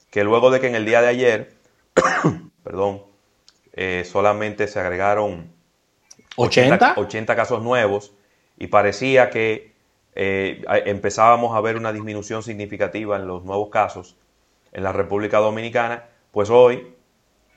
que 0.10 0.24
luego 0.24 0.52
de 0.52 0.60
que 0.60 0.68
en 0.68 0.76
el 0.76 0.86
día 0.86 1.02
de 1.02 1.08
ayer, 1.08 1.54
perdón, 2.64 3.04
eh, 3.74 4.04
solamente 4.06 4.68
se 4.68 4.80
agregaron 4.80 5.50
80, 6.36 6.96
80 6.98 7.36
casos 7.36 7.64
nuevos 7.64 8.14
y 8.58 8.68
parecía 8.68 9.30
que 9.30 9.72
eh, 10.14 10.62
empezábamos 10.86 11.56
a 11.56 11.62
ver 11.62 11.78
una 11.78 11.94
disminución 11.94 12.44
significativa 12.44 13.16
en 13.16 13.28
los 13.28 13.46
nuevos 13.46 13.70
casos 13.70 14.18
en 14.72 14.84
la 14.84 14.92
República 14.92 15.40
Dominicana, 15.40 16.06
pues 16.32 16.50
hoy, 16.50 16.96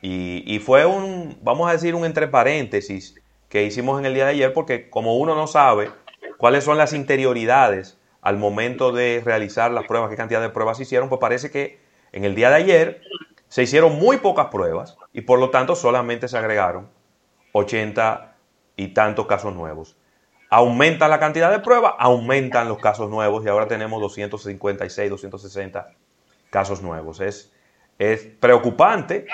y, 0.06 0.59
fue 0.59 0.85
un, 0.85 1.38
vamos 1.42 1.68
a 1.68 1.73
decir, 1.73 1.94
un 1.94 2.04
entre 2.04 2.28
paréntesis 2.28 3.14
que 3.49 3.64
hicimos 3.64 3.99
en 3.99 4.04
el 4.04 4.12
día 4.12 4.26
de 4.26 4.33
ayer, 4.33 4.52
porque 4.52 4.90
como 4.90 5.16
uno 5.16 5.35
no 5.35 5.47
sabe 5.47 5.90
cuáles 6.37 6.64
son 6.64 6.76
las 6.76 6.92
interioridades 6.92 7.99
al 8.21 8.37
momento 8.37 8.92
de 8.92 9.23
realizar 9.25 9.71
las 9.71 9.87
pruebas, 9.87 10.11
qué 10.11 10.16
cantidad 10.16 10.42
de 10.42 10.50
pruebas 10.50 10.78
hicieron, 10.78 11.09
pues 11.09 11.21
parece 11.21 11.50
que 11.50 11.80
en 12.12 12.25
el 12.25 12.35
día 12.35 12.50
de 12.50 12.56
ayer 12.56 13.00
se 13.49 13.62
hicieron 13.62 13.99
muy 13.99 14.18
pocas 14.18 14.49
pruebas 14.49 14.99
y 15.14 15.23
por 15.23 15.38
lo 15.38 15.49
tanto 15.49 15.75
solamente 15.75 16.28
se 16.28 16.37
agregaron 16.37 16.90
80 17.52 18.37
y 18.76 18.88
tantos 18.88 19.26
casos 19.26 19.54
nuevos. 19.54 19.97
Aumenta 20.50 21.09
la 21.09 21.18
cantidad 21.18 21.50
de 21.50 21.61
pruebas, 21.61 21.94
aumentan 21.99 22.68
los 22.68 22.78
casos 22.78 23.09
nuevos 23.09 23.42
y 23.44 23.49
ahora 23.49 23.68
tenemos 23.68 24.02
256, 24.02 25.09
260 25.09 25.94
casos 26.54 26.82
nuevos. 26.82 27.20
Es, 27.20 27.52
es 27.99 28.23
preocupante. 28.38 29.26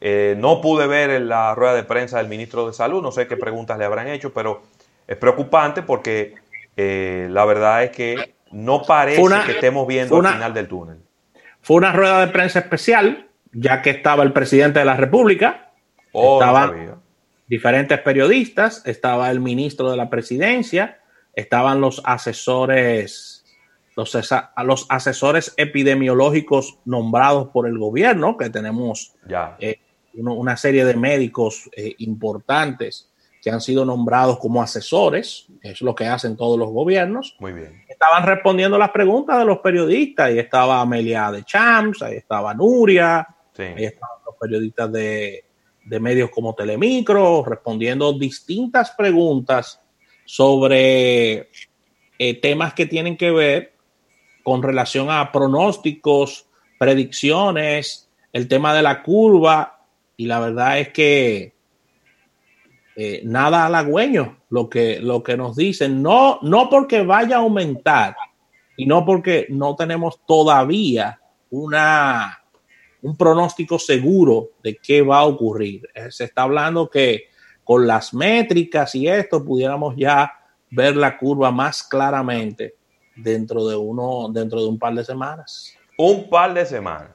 Eh, 0.00 0.34
no 0.38 0.62
pude 0.62 0.86
ver 0.86 1.10
en 1.10 1.28
la 1.28 1.54
rueda 1.54 1.74
de 1.74 1.84
prensa 1.84 2.16
del 2.16 2.28
ministro 2.28 2.66
de 2.66 2.72
Salud, 2.72 3.02
no 3.02 3.12
sé 3.12 3.26
qué 3.26 3.36
preguntas 3.36 3.78
le 3.78 3.84
habrán 3.84 4.08
hecho, 4.08 4.32
pero 4.32 4.62
es 5.06 5.16
preocupante 5.18 5.82
porque 5.82 6.34
eh, 6.76 7.28
la 7.30 7.44
verdad 7.44 7.84
es 7.84 7.90
que 7.90 8.34
no 8.50 8.82
parece 8.82 9.22
que 9.44 9.52
estemos 9.52 9.86
viendo 9.86 10.20
el 10.20 10.26
final 10.26 10.54
del 10.54 10.68
túnel. 10.68 10.98
Fue 11.60 11.76
una 11.76 11.92
rueda 11.92 12.24
de 12.24 12.32
prensa 12.32 12.60
especial, 12.60 13.28
ya 13.52 13.82
que 13.82 13.90
estaba 13.90 14.22
el 14.22 14.32
presidente 14.32 14.78
de 14.78 14.84
la 14.86 14.96
República. 14.96 15.72
Oh, 16.12 16.42
diferentes 17.46 17.98
periodistas, 18.00 18.86
estaba 18.86 19.30
el 19.30 19.40
ministro 19.40 19.90
de 19.90 19.96
la 19.98 20.08
presidencia, 20.08 21.00
estaban 21.34 21.80
los 21.80 22.00
asesores, 22.04 23.33
los, 23.96 24.16
los 24.64 24.86
asesores 24.88 25.54
epidemiológicos 25.56 26.78
nombrados 26.84 27.48
por 27.48 27.66
el 27.68 27.78
gobierno, 27.78 28.36
que 28.36 28.50
tenemos 28.50 29.14
ya. 29.28 29.56
Eh, 29.60 29.80
una 30.14 30.56
serie 30.56 30.84
de 30.84 30.94
médicos 30.94 31.68
eh, 31.76 31.94
importantes 31.98 33.10
que 33.42 33.50
han 33.50 33.60
sido 33.60 33.84
nombrados 33.84 34.38
como 34.38 34.62
asesores, 34.62 35.46
es 35.60 35.82
lo 35.82 35.94
que 35.94 36.06
hacen 36.06 36.36
todos 36.36 36.58
los 36.58 36.70
gobiernos. 36.70 37.36
Muy 37.40 37.52
bien. 37.52 37.84
Estaban 37.88 38.24
respondiendo 38.24 38.78
las 38.78 38.90
preguntas 38.90 39.38
de 39.38 39.44
los 39.44 39.58
periodistas, 39.58 40.32
y 40.32 40.38
estaba 40.38 40.80
Amelia 40.80 41.30
de 41.30 41.44
Champs, 41.44 42.02
ahí 42.02 42.16
estaba 42.16 42.54
Nuria, 42.54 43.26
ahí 43.58 43.84
estaban 43.84 44.18
los 44.24 44.36
periodistas 44.40 44.90
de, 44.90 45.44
de 45.84 46.00
medios 46.00 46.30
como 46.30 46.54
Telemicro, 46.54 47.44
respondiendo 47.44 48.12
distintas 48.14 48.92
preguntas 48.92 49.80
sobre 50.24 51.50
eh, 52.18 52.40
temas 52.40 52.72
que 52.72 52.86
tienen 52.86 53.16
que 53.16 53.30
ver 53.30 53.73
con 54.44 54.62
relación 54.62 55.10
a 55.10 55.32
pronósticos, 55.32 56.46
predicciones, 56.78 58.08
el 58.32 58.46
tema 58.46 58.74
de 58.74 58.82
la 58.82 59.02
curva, 59.02 59.80
y 60.16 60.26
la 60.26 60.38
verdad 60.38 60.78
es 60.78 60.90
que 60.90 61.54
eh, 62.94 63.22
nada 63.24 63.66
halagüeño 63.66 64.44
lo 64.50 64.68
que, 64.68 65.00
lo 65.00 65.22
que 65.22 65.36
nos 65.36 65.56
dicen, 65.56 66.02
no, 66.02 66.38
no 66.42 66.68
porque 66.70 67.02
vaya 67.02 67.36
a 67.36 67.40
aumentar 67.40 68.14
y 68.76 68.86
no 68.86 69.04
porque 69.04 69.46
no 69.48 69.74
tenemos 69.74 70.20
todavía 70.26 71.18
una 71.50 72.40
un 73.02 73.16
pronóstico 73.18 73.78
seguro 73.78 74.52
de 74.62 74.76
qué 74.76 75.02
va 75.02 75.18
a 75.18 75.26
ocurrir. 75.26 75.86
Eh, 75.94 76.10
se 76.10 76.24
está 76.24 76.42
hablando 76.42 76.88
que 76.88 77.24
con 77.62 77.86
las 77.86 78.14
métricas 78.14 78.94
y 78.94 79.06
esto 79.08 79.44
pudiéramos 79.44 79.94
ya 79.96 80.32
ver 80.70 80.96
la 80.96 81.18
curva 81.18 81.50
más 81.50 81.82
claramente 81.82 82.76
dentro 83.16 83.66
de 83.66 83.76
uno, 83.76 84.28
dentro 84.32 84.60
de 84.60 84.68
un 84.68 84.78
par 84.78 84.94
de 84.94 85.04
semanas. 85.04 85.74
Un 85.96 86.28
par 86.28 86.54
de 86.54 86.66
semanas. 86.66 87.10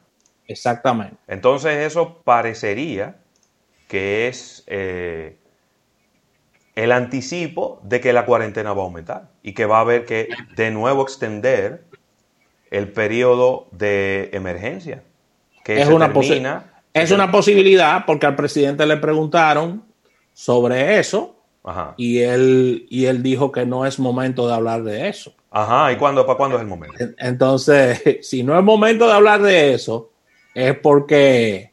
Exactamente. 0.48 1.18
Entonces 1.28 1.78
eso 1.78 2.22
parecería 2.24 3.18
que 3.88 4.28
es 4.28 4.64
eh, 4.68 5.38
el 6.76 6.92
anticipo 6.92 7.80
de 7.84 8.00
que 8.00 8.14
la 8.14 8.26
cuarentena 8.26 8.74
va 8.74 8.82
a 8.82 8.86
aumentar 8.86 9.30
y 9.44 9.54
que 9.54 9.66
va 9.66 9.78
a 9.78 9.82
haber 9.82 10.06
que 10.06 10.30
de 10.56 10.72
nuevo 10.72 11.04
extender 11.04 11.84
el 12.72 12.92
periodo 12.92 13.68
de 13.72 14.30
emergencia 14.32 15.04
es, 15.78 15.88
una 15.88 16.12
es 16.94 17.12
una 17.12 17.32
posibilidad 17.32 18.06
porque 18.06 18.26
al 18.26 18.36
presidente 18.36 18.86
le 18.86 18.98
preguntaron 18.98 19.84
sobre 20.34 21.00
eso 21.00 21.36
Y, 21.98 22.20
él, 22.20 22.88
y 22.90 23.06
él 23.06 23.22
dijo 23.22 23.52
que 23.52 23.66
no 23.66 23.86
es 23.86 24.00
momento 24.00 24.48
de 24.48 24.54
hablar 24.54 24.84
de 24.84 25.10
eso. 25.10 25.34
Ajá, 25.52 25.92
¿y 25.92 25.98
cuándo, 25.98 26.26
para 26.26 26.38
cuándo 26.38 26.56
es 26.58 26.62
el 26.62 26.68
momento? 26.68 26.96
Entonces, 27.18 28.18
si 28.22 28.44
no 28.44 28.58
es 28.58 28.64
momento 28.64 29.08
de 29.08 29.14
hablar 29.14 29.42
de 29.42 29.74
eso, 29.74 30.10
es 30.56 30.78
porque 30.78 31.72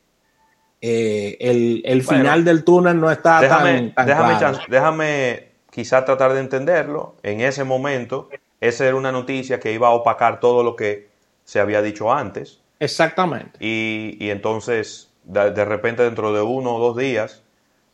eh, 0.81 1.37
el, 1.85 2.03
final 2.03 2.45
del 2.45 2.65
túnel 2.65 3.01
no 3.01 3.11
está 3.11 3.41
déjame, 3.41 3.93
tan, 3.95 4.07
déjame, 4.07 4.59
déjame 4.69 5.49
quizá 5.71 6.05
tratar 6.05 6.33
de 6.33 6.41
entenderlo. 6.41 7.17
En 7.23 7.41
ese 7.41 7.65
momento, 7.65 8.29
esa 8.61 8.87
era 8.87 8.97
una 8.97 9.13
noticia 9.13 9.61
que 9.61 9.73
iba 9.73 9.89
a 9.89 9.91
opacar 9.91 10.41
todo 10.41 10.63
lo 10.63 10.77
que 10.77 11.09
se 11.45 11.61
había 11.61 11.83
dicho 11.83 12.13
antes. 12.13 12.61
Exactamente. 12.81 13.59
Y, 13.61 14.31
entonces, 14.31 15.11
de, 15.25 15.65
repente, 15.65 16.03
dentro 16.03 16.33
de 16.33 16.43
uno 16.43 16.77
o 16.77 16.79
dos 16.79 16.97
días, 16.97 17.43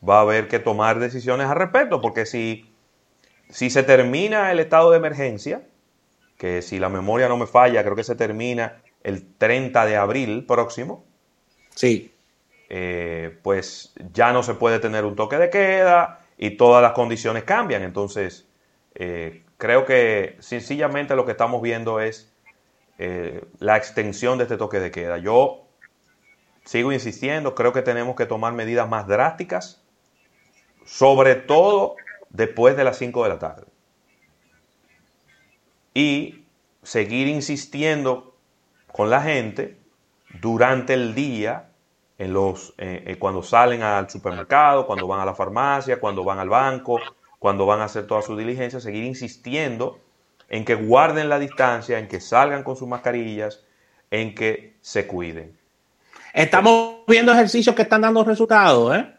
va 0.07 0.19
a 0.19 0.21
haber 0.23 0.49
que 0.49 0.59
tomar 0.59 0.99
decisiones 0.99 1.47
al 1.47 1.57
respecto, 1.57 2.01
porque 2.01 2.27
si, 2.27 2.71
si 3.51 3.71
se 3.71 3.83
termina 3.83 4.51
el 4.51 4.59
estado 4.59 4.91
de 4.91 4.97
emergencia, 4.99 5.63
que 6.37 6.63
si 6.63 6.79
la 6.79 6.89
memoria 6.89 7.29
no 7.29 7.37
me 7.37 7.47
falla, 7.47 7.83
creo 7.83 7.95
que 7.95 8.05
se 8.05 8.17
termina 8.17 8.83
el 9.03 9.35
30 9.37 9.87
de 9.87 9.97
abril 9.97 10.45
próximo. 10.47 11.05
Sí. 11.75 12.13
Eh, 12.69 13.39
pues 13.43 13.93
ya 14.13 14.33
no 14.33 14.43
se 14.43 14.55
puede 14.55 14.79
tener 14.79 15.05
un 15.05 15.15
toque 15.15 15.37
de 15.37 15.51
queda 15.51 16.21
y 16.39 16.57
todas 16.57 16.83
las 16.83 16.93
condiciones 16.93 17.45
cambian. 17.45 17.83
Entonces, 17.83 18.49
eh, 18.95 19.45
creo 19.59 19.85
que 19.85 20.37
sencillamente 20.41 21.15
lo 21.15 21.25
que 21.25 21.33
estamos 21.33 21.63
viendo 21.63 22.01
es 22.01 22.33
eh, 22.99 23.45
la 23.59 23.77
extensión 23.77 24.39
de 24.39 24.45
este 24.45 24.57
toque 24.57 24.81
de 24.81 24.91
queda. 24.91 25.19
Yo 25.19 25.67
sigo 26.65 26.93
insistiendo, 26.93 27.55
creo 27.55 27.73
que 27.73 27.83
tenemos 27.83 28.17
que 28.17 28.27
tomar 28.27 28.53
medidas 28.53 28.89
más 28.89 29.07
drásticas, 29.07 29.82
sobre 30.85 31.35
todo 31.37 31.97
después 32.31 32.77
de 32.77 32.85
las 32.85 32.99
5 32.99 33.23
de 33.23 33.29
la 33.29 33.39
tarde. 33.39 33.67
Y 35.95 36.45
seguir 36.83 37.29
insistiendo 37.29 38.35
con 38.91 39.11
la 39.11 39.23
gente 39.23 39.77
durante 40.41 40.95
el 40.95 41.15
día 41.15 41.69
en 42.19 42.33
los, 42.33 42.75
eh, 42.79 43.03
eh, 43.07 43.17
cuando 43.19 43.43
salen 43.43 43.83
al 43.83 44.09
supermercado, 44.09 44.87
cuando 44.87 45.07
van 45.07 45.21
a 45.21 45.25
la 45.25 45.35
farmacia, 45.35 45.99
cuando 45.99 46.25
van 46.25 46.39
al 46.39 46.49
banco, 46.49 47.01
cuando 47.39 47.67
van 47.67 47.81
a 47.81 47.85
hacer 47.85 48.07
toda 48.07 48.23
su 48.23 48.37
diligencia, 48.37 48.81
seguir 48.81 49.05
insistiendo 49.05 49.99
en 50.49 50.65
que 50.65 50.75
guarden 50.75 51.29
la 51.29 51.39
distancia, 51.39 51.99
en 51.99 52.09
que 52.09 52.21
salgan 52.21 52.63
con 52.63 52.77
sus 52.77 52.87
mascarillas, 52.87 53.65
en 54.11 54.35
que 54.35 54.77
se 54.81 55.07
cuiden. 55.07 55.57
Estamos 56.33 56.99
viendo 57.07 57.33
ejercicios 57.33 57.75
que 57.75 57.83
están 57.83 58.03
dando 58.03 58.23
resultados, 58.25 58.97
¿eh? 58.97 59.13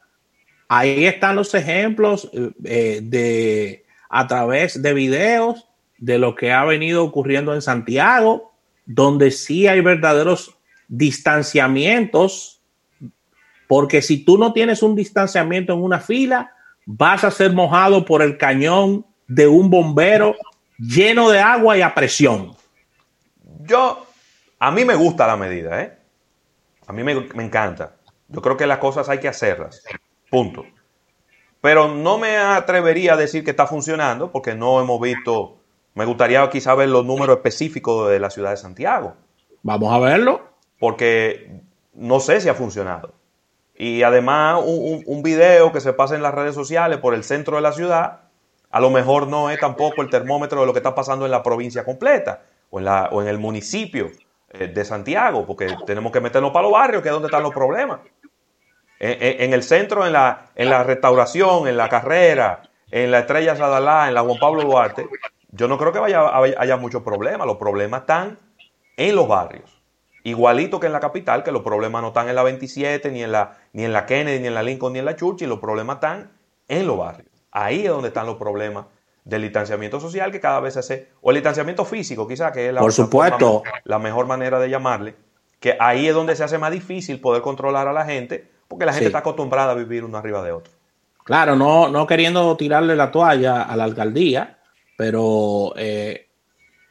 Ahí 0.67 1.05
están 1.05 1.35
los 1.35 1.53
ejemplos 1.53 2.29
eh, 2.63 2.99
de 3.03 3.85
a 4.09 4.27
través 4.27 4.81
de 4.81 4.93
videos 4.93 5.67
de 5.97 6.17
lo 6.17 6.35
que 6.35 6.51
ha 6.51 6.63
venido 6.65 7.03
ocurriendo 7.03 7.53
en 7.53 7.61
Santiago, 7.61 8.53
donde 8.85 9.31
sí 9.31 9.67
hay 9.67 9.81
verdaderos 9.81 10.57
distanciamientos, 10.87 12.61
porque 13.67 14.01
si 14.01 14.23
tú 14.23 14.37
no 14.37 14.53
tienes 14.53 14.83
un 14.83 14.95
distanciamiento 14.95 15.73
en 15.73 15.81
una 15.81 15.99
fila, 15.99 16.53
vas 16.85 17.23
a 17.23 17.31
ser 17.31 17.53
mojado 17.53 18.05
por 18.05 18.21
el 18.21 18.37
cañón 18.37 19.05
de 19.27 19.47
un 19.47 19.69
bombero 19.69 20.35
lleno 20.77 21.29
de 21.29 21.39
agua 21.39 21.77
y 21.77 21.81
a 21.81 21.95
presión. 21.95 22.55
Yo, 23.61 24.05
a 24.59 24.71
mí 24.71 24.85
me 24.85 24.95
gusta 24.95 25.25
la 25.25 25.37
medida, 25.37 25.81
¿eh? 25.81 25.97
A 26.85 26.93
mí 26.93 27.03
me, 27.03 27.15
me 27.15 27.43
encanta. 27.43 27.95
Yo 28.27 28.41
creo 28.41 28.57
que 28.57 28.67
las 28.67 28.79
cosas 28.79 29.07
hay 29.09 29.19
que 29.19 29.29
hacerlas. 29.29 29.81
Punto. 30.33 30.65
Pero 31.61 31.89
no 31.89 32.17
me 32.17 32.37
atrevería 32.37 33.13
a 33.13 33.17
decir 33.17 33.43
que 33.43 33.51
está 33.51 33.67
funcionando 33.67 34.31
porque 34.31 34.55
no 34.55 34.81
hemos 34.81 34.99
visto, 34.99 35.57
me 35.93 36.05
gustaría 36.05 36.49
quizá 36.49 36.73
ver 36.73 36.89
los 36.89 37.05
números 37.05 37.35
específicos 37.35 38.09
de 38.09 38.19
la 38.19 38.31
ciudad 38.31 38.49
de 38.49 38.57
Santiago. 38.57 39.13
Vamos 39.61 39.93
a 39.93 39.99
verlo. 39.99 40.41
Porque 40.79 41.61
no 41.93 42.19
sé 42.19 42.41
si 42.41 42.49
ha 42.49 42.55
funcionado. 42.55 43.13
Y 43.75 44.01
además 44.01 44.63
un, 44.65 45.03
un, 45.05 45.21
video 45.21 45.71
que 45.71 45.81
se 45.81 45.93
pasa 45.93 46.15
en 46.15 46.23
las 46.23 46.33
redes 46.33 46.55
sociales 46.55 46.97
por 46.97 47.13
el 47.13 47.23
centro 47.23 47.57
de 47.57 47.61
la 47.61 47.71
ciudad, 47.71 48.21
a 48.71 48.79
lo 48.79 48.89
mejor 48.89 49.27
no 49.27 49.51
es 49.51 49.59
tampoco 49.59 50.01
el 50.01 50.09
termómetro 50.09 50.61
de 50.61 50.65
lo 50.65 50.73
que 50.73 50.79
está 50.79 50.95
pasando 50.95 51.25
en 51.25 51.31
la 51.31 51.43
provincia 51.43 51.85
completa 51.85 52.41
o 52.71 52.79
en, 52.79 52.85
la, 52.85 53.09
o 53.11 53.21
en 53.21 53.27
el 53.27 53.37
municipio 53.37 54.09
eh, 54.49 54.67
de 54.67 54.83
Santiago, 54.83 55.45
porque 55.45 55.67
tenemos 55.85 56.11
que 56.11 56.21
meternos 56.21 56.51
para 56.51 56.63
los 56.63 56.71
barrios, 56.71 57.03
que 57.03 57.09
es 57.09 57.13
donde 57.13 57.27
están 57.27 57.43
los 57.43 57.53
problemas. 57.53 57.99
En, 58.99 59.53
el 59.53 59.63
centro, 59.63 60.05
en 60.05 60.13
la, 60.13 60.45
en 60.55 60.69
la 60.69 60.83
restauración, 60.83 61.67
en 61.67 61.75
la 61.75 61.89
carrera, 61.89 62.61
en 62.89 63.11
la 63.11 63.19
Estrella 63.19 63.55
Sadalá, 63.55 64.07
en 64.07 64.13
la 64.13 64.21
Juan 64.21 64.39
Pablo 64.39 64.63
Duarte, 64.63 65.07
yo 65.51 65.67
no 65.67 65.77
creo 65.77 65.91
que 65.91 65.99
vaya, 65.99 66.31
haya 66.57 66.77
muchos 66.77 67.03
problemas. 67.03 67.45
Los 67.45 67.57
problemas 67.57 68.01
están 68.01 68.39
en 68.95 69.15
los 69.15 69.27
barrios. 69.27 69.81
Igualito 70.23 70.79
que 70.79 70.87
en 70.87 70.93
la 70.93 71.01
capital, 71.01 71.43
que 71.43 71.51
los 71.51 71.63
problemas 71.63 72.01
no 72.01 72.09
están 72.09 72.29
en 72.29 72.35
la 72.35 72.43
27, 72.43 73.11
ni 73.11 73.23
en 73.23 73.31
la, 73.33 73.57
ni 73.73 73.83
en 73.83 73.91
la 73.91 74.05
Kennedy, 74.05 74.39
ni 74.39 74.47
en 74.47 74.53
la 74.53 74.63
Lincoln, 74.63 74.93
ni 74.93 74.99
en 74.99 75.05
la 75.05 75.15
Churchill, 75.15 75.49
los 75.49 75.59
problemas 75.59 75.95
están 75.95 76.31
en 76.69 76.87
los 76.87 76.97
barrios. 76.97 77.29
Ahí 77.51 77.83
es 77.83 77.89
donde 77.89 78.07
están 78.07 78.25
los 78.25 78.37
problemas 78.37 78.85
del 79.25 79.41
distanciamiento 79.41 79.99
social 79.99 80.31
que 80.31 80.39
cada 80.39 80.59
vez 80.59 80.73
se 80.73 80.79
hace, 80.79 81.09
o 81.21 81.31
el 81.31 81.35
distanciamiento 81.35 81.83
físico, 81.83 82.27
quizás, 82.27 82.51
que 82.51 82.67
es 82.67 82.73
la, 82.73 82.79
Por 82.79 82.93
supuesto. 82.93 83.63
la 83.83 83.99
mejor 83.99 84.25
manera 84.25 84.59
de 84.59 84.69
llamarle, 84.69 85.15
que 85.59 85.77
ahí 85.79 86.07
es 86.07 86.13
donde 86.13 86.35
se 86.35 86.43
hace 86.43 86.57
más 86.57 86.71
difícil 86.71 87.19
poder 87.19 87.41
controlar 87.41 87.87
a 87.87 87.93
la 87.93 88.05
gente, 88.05 88.49
porque 88.73 88.87
la 88.87 88.93
gente 88.93 89.05
está 89.05 89.19
acostumbrada 89.19 89.73
a 89.73 89.75
vivir 89.75 90.03
uno 90.03 90.17
arriba 90.17 90.41
de 90.41 90.51
otro. 90.51 90.73
Claro, 91.23 91.55
no, 91.55 91.89
no 91.89 92.07
queriendo 92.07 92.57
tirarle 92.57 92.95
la 92.95 93.11
toalla 93.11 93.61
a 93.61 93.77
la 93.77 93.83
alcaldía, 93.83 94.57
pero 94.97 95.75
eh, 95.77 96.29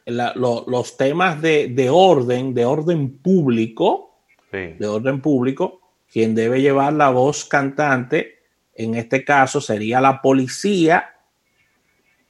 los 0.05 0.95
temas 0.95 1.41
de, 1.41 1.89
orden, 1.91 2.53
de 2.53 2.63
orden 2.63 3.17
público, 3.17 4.15
de 4.49 4.87
orden 4.87 5.19
público, 5.19 5.81
quien 6.09 6.33
debe 6.33 6.61
llevar 6.61 6.93
la 6.93 7.09
voz 7.09 7.43
cantante, 7.43 8.39
en 8.73 8.95
este 8.95 9.25
caso 9.25 9.59
sería 9.59 9.99
la 9.99 10.21
policía, 10.21 11.15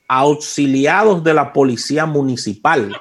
auxiliados 0.08 1.24
de 1.24 1.36
la 1.36 1.54
policía 1.54 2.08
municipal, 2.08 3.00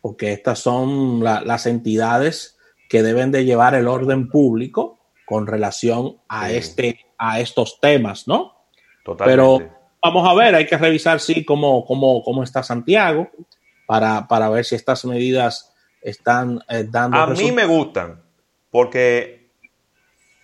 porque 0.00 0.32
estas 0.32 0.60
son 0.60 1.24
las 1.24 1.66
entidades 1.66 2.58
que 2.88 3.02
deben 3.02 3.32
de 3.32 3.44
llevar 3.44 3.74
el 3.74 3.88
orden 3.88 4.28
público 4.28 5.00
con 5.24 5.46
relación 5.46 6.18
a, 6.28 6.50
este, 6.50 7.06
a 7.18 7.40
estos 7.40 7.80
temas, 7.80 8.28
¿no? 8.28 8.54
Totalmente. 9.04 9.30
Pero 9.30 9.74
vamos 10.02 10.28
a 10.28 10.34
ver, 10.34 10.54
hay 10.54 10.66
que 10.66 10.76
revisar, 10.76 11.20
sí, 11.20 11.44
cómo, 11.44 11.84
cómo, 11.86 12.22
cómo 12.22 12.42
está 12.42 12.62
Santiago, 12.62 13.30
para, 13.86 14.48
ver 14.50 14.64
si 14.64 14.74
estas 14.74 15.04
medidas 15.04 15.74
están 16.00 16.60
eh, 16.68 16.84
dando. 16.88 17.18
A 17.18 17.26
mí 17.28 17.52
me 17.52 17.66
gustan, 17.66 18.22
porque 18.70 19.50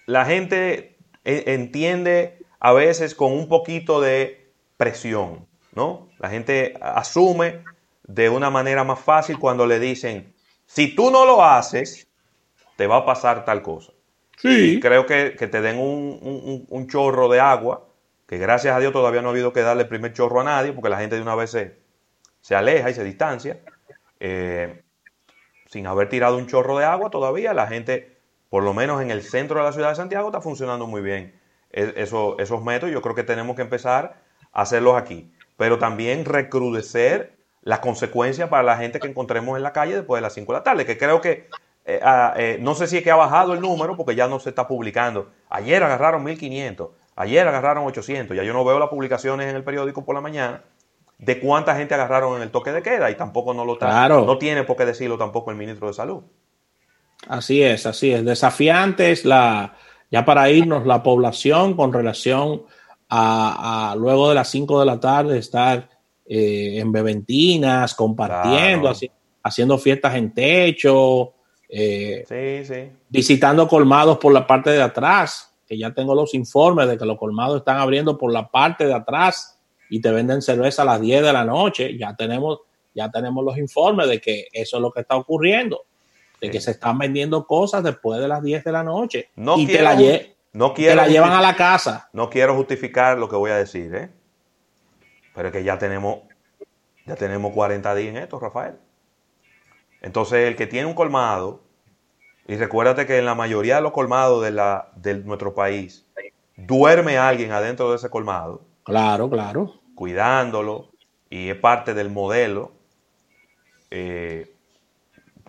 la 0.07 0.25
gente 0.25 0.99
e, 1.25 1.45
entiende 1.55 2.39
a 2.59 2.73
veces 2.73 3.15
con 3.15 3.33
un 3.33 3.49
poquito 3.49 4.01
de 4.01 4.53
presión, 4.77 5.47
¿no? 5.75 6.09
La 6.19 6.31
gente 6.31 6.75
asume 6.81 7.65
de 8.05 8.29
una 8.29 8.51
manera 8.51 8.85
más 8.85 9.01
fácil 9.01 9.39
cuando 9.39 9.67
le 9.67 9.79
dicen, 9.79 10.35
si 10.67 10.95
tú 10.95 11.11
no 11.11 11.25
lo 11.25 11.45
haces, 11.45 12.09
te 12.77 12.87
va 12.87 12.99
a 12.99 13.07
pasar 13.07 13.45
tal 13.45 13.63
cosa. 13.63 13.93
Sí. 14.41 14.81
creo 14.81 15.07
que, 15.07 15.31
te 15.31 15.61
den 15.61 15.79
un, 15.79 16.67
un, 16.69 16.87
chorro 16.89 17.29
de 17.29 17.41
agua, 17.41 17.89
que 18.27 18.39
gracias 18.39 18.75
a 18.75 18.81
Dios 18.81 18.93
todavía 18.93 19.21
no 19.21 19.29
ha 19.29 19.33
habido 19.33 19.53
que 19.53 19.61
darle 19.61 19.83
el 19.83 19.89
primer 19.89 20.13
chorro 20.13 20.41
a 20.41 20.45
nadie, 20.45 20.73
porque 20.73 20.89
la 20.89 20.99
gente 20.99 21.17
de 21.17 21.23
una 21.23 21.35
vez 21.35 21.51
se, 21.51 21.79
se 22.41 22.55
aleja 22.55 22.91
y 22.91 22.95
se 22.95 23.05
distancia. 23.05 23.61
Eh, 24.19 24.83
sin 25.67 25.87
haber 25.87 26.09
tirado 26.09 26.37
un 26.37 26.47
chorro 26.47 26.79
de 26.79 26.85
agua 26.85 27.11
todavía, 27.11 27.55
la 27.55 27.67
gente, 27.67 28.19
por 28.49 28.65
lo 28.65 28.75
menos 28.75 29.03
en 29.03 29.11
el 29.11 29.23
centro 29.23 29.59
de 29.59 29.67
la 29.67 29.73
ciudad 29.73 29.91
de 29.91 29.95
Santiago, 29.97 30.29
está 30.29 30.41
funcionando 30.41 30.87
muy 30.87 31.01
bien 31.01 31.39
e, 31.71 31.93
esos 31.97 32.63
métodos. 32.65 32.93
Yo 32.93 33.03
creo 33.03 33.15
que 33.15 33.23
tenemos 33.23 33.57
que 33.57 33.63
empezar 33.63 34.23
a 34.53 34.63
hacerlos 34.63 34.97
aquí. 34.97 35.33
Pero 35.57 35.79
también 35.79 36.25
recrudecer 36.25 37.37
las 37.63 37.81
consecuencias 37.81 38.49
para 38.49 38.63
la 38.63 38.77
gente 38.79 38.99
que 38.99 39.07
encontremos 39.07 39.57
en 39.57 39.63
la 39.63 39.73
calle 39.73 39.95
después 39.95 40.19
de 40.19 40.23
las 40.23 40.33
5 40.35 40.53
de 40.53 40.59
la 40.59 40.65
tarde, 40.65 40.87
que 40.87 40.97
creo 40.97 41.21
que, 41.21 41.49
eh, 41.85 42.01
ah, 42.03 42.35
eh, 42.37 42.59
no 42.61 42.75
sé 42.75 42.87
si 42.87 42.99
es 42.99 43.03
que 43.03 43.11
ha 43.11 43.17
bajado 43.17 43.53
el 43.55 43.61
número 43.61 43.97
porque 43.97 44.15
ya 44.15 44.29
no 44.29 44.39
se 44.39 44.51
está 44.51 44.69
publicando. 44.69 45.31
Ayer 45.49 45.83
agarraron 45.83 46.23
1500, 46.25 46.91
ayer 47.17 47.47
agarraron 47.47 47.87
800, 47.87 48.37
ya 48.37 48.43
yo 48.43 48.53
no 48.53 48.65
veo 48.65 48.79
las 48.79 48.89
publicaciones 48.89 49.49
en 49.49 49.57
el 49.57 49.65
periódico 49.65 50.05
por 50.05 50.15
la 50.15 50.21
mañana 50.21 50.63
de 51.19 51.39
cuánta 51.39 51.77
gente 51.77 51.95
agarraron 51.95 52.37
en 52.37 52.43
el 52.43 52.51
toque 52.51 52.73
de 52.73 52.83
queda 52.83 53.11
y 53.11 53.15
tampoco 53.15 53.53
no 53.53 53.65
lo 53.65 53.75
está, 53.75 54.09
no 54.09 54.39
tiene 54.39 54.65
por 54.65 54.77
qué 54.77 54.87
decirlo 54.87 55.19
tampoco 55.19 55.51
el 55.51 55.57
ministro 55.57 55.89
de 55.89 55.95
Salud. 55.95 56.23
Así 57.29 57.63
es, 57.63 57.85
así 57.85 58.13
es. 58.13 58.25
Desafiante 58.25 59.11
es 59.11 59.27
la, 59.27 59.75
ya 60.11 60.25
para 60.25 60.51
irnos, 60.51 60.87
la 60.87 61.03
población 61.03 61.75
con 61.77 61.93
relación 61.93 62.63
a, 63.11 63.95
luego 63.99 64.31
de 64.31 64.37
las 64.37 64.49
5 64.49 64.81
de 64.81 64.87
la 64.87 65.01
tarde 65.01 65.39
estar 65.39 65.89
eh, 66.25 66.79
en 66.79 66.91
beventinas, 66.93 67.95
compartiendo, 67.95 68.91
haciendo 69.43 69.79
fiestas 69.79 70.15
en 70.15 70.33
techo, 70.33 71.35
eh, 71.73 72.93
visitando 73.09 73.69
colmados 73.69 74.19
por 74.19 74.33
la 74.33 74.47
parte 74.47 74.71
de 74.71 74.83
atrás, 74.83 75.55
que 75.67 75.79
ya 75.79 75.93
tengo 75.93 76.15
los 76.15 76.35
informes 76.35 76.89
de 76.89 76.99
que 76.99 77.05
los 77.05 77.17
colmados 77.17 77.59
están 77.59 77.79
abriendo 77.79 78.19
por 78.19 78.33
la 78.33 78.49
parte 78.51 78.87
de 78.87 78.95
atrás 78.95 79.59
y 79.89 80.01
te 80.01 80.11
venden 80.11 80.43
cerveza 80.43 80.83
a 80.83 80.85
las 80.85 81.01
10 81.01 81.23
de 81.23 81.33
la 81.33 81.45
noche, 81.45 81.97
ya 81.97 82.17
tenemos, 82.17 82.59
ya 82.95 83.11
tenemos 83.11 83.45
los 83.45 83.57
informes 83.57 84.09
de 84.09 84.21
que 84.21 84.49
eso 84.53 84.79
es 84.79 84.83
lo 84.83 84.91
que 84.91 85.01
está 85.01 85.17
ocurriendo, 85.17 85.83
de 86.41 86.51
que 86.51 86.61
se 86.61 86.73
están 86.73 86.99
vendiendo 86.99 87.47
cosas 87.47 87.85
después 87.85 88.21
de 88.21 88.27
las 88.27 88.43
10 88.43 88.65
de 88.65 88.73
la 88.73 88.83
noche 88.83 89.29
no 89.37 89.57
y 89.57 89.67
te 89.67 89.81
la, 89.81 89.97
no 90.53 90.75
quiero 90.75 90.97
la 90.97 91.07
llevan 91.07 91.33
a 91.33 91.41
la 91.41 91.55
casa. 91.55 92.09
No 92.13 92.31
quiero 92.31 92.57
justificar 92.57 93.17
lo 93.19 93.29
que 93.29 93.37
voy 93.37 93.53
a 93.53 93.57
decir, 93.57 93.95
¿eh? 93.95 94.11
pero 95.35 95.49
es 95.49 95.53
que 95.53 95.63
ya 95.63 95.79
tenemos, 95.79 96.19
ya 97.07 97.15
tenemos 97.15 97.53
40 97.53 97.95
días 97.95 98.11
en 98.11 98.23
esto, 98.23 98.41
Rafael. 98.41 98.75
Entonces, 100.03 100.49
el 100.49 100.57
que 100.57 100.67
tiene 100.67 100.87
un 100.87 100.95
colmado, 100.95 101.63
y 102.47 102.57
recuérdate 102.57 103.07
que 103.07 103.19
en 103.19 103.27
la 103.27 103.35
mayoría 103.35 103.77
de 103.77 103.83
los 103.83 103.93
colmados 103.93 104.43
de, 104.43 104.51
la, 104.51 104.91
de 104.97 105.15
nuestro 105.19 105.55
país, 105.55 106.07
duerme 106.57 107.19
alguien 107.19 107.53
adentro 107.53 107.91
de 107.91 107.97
ese 107.97 108.11
colmado. 108.11 108.63
Claro, 108.85 109.29
claro 109.29 109.81
cuidándolo 110.01 110.89
y 111.29 111.51
es 111.51 111.57
parte 111.57 111.93
del 111.93 112.09
modelo. 112.09 112.73
Eh, 113.91 114.51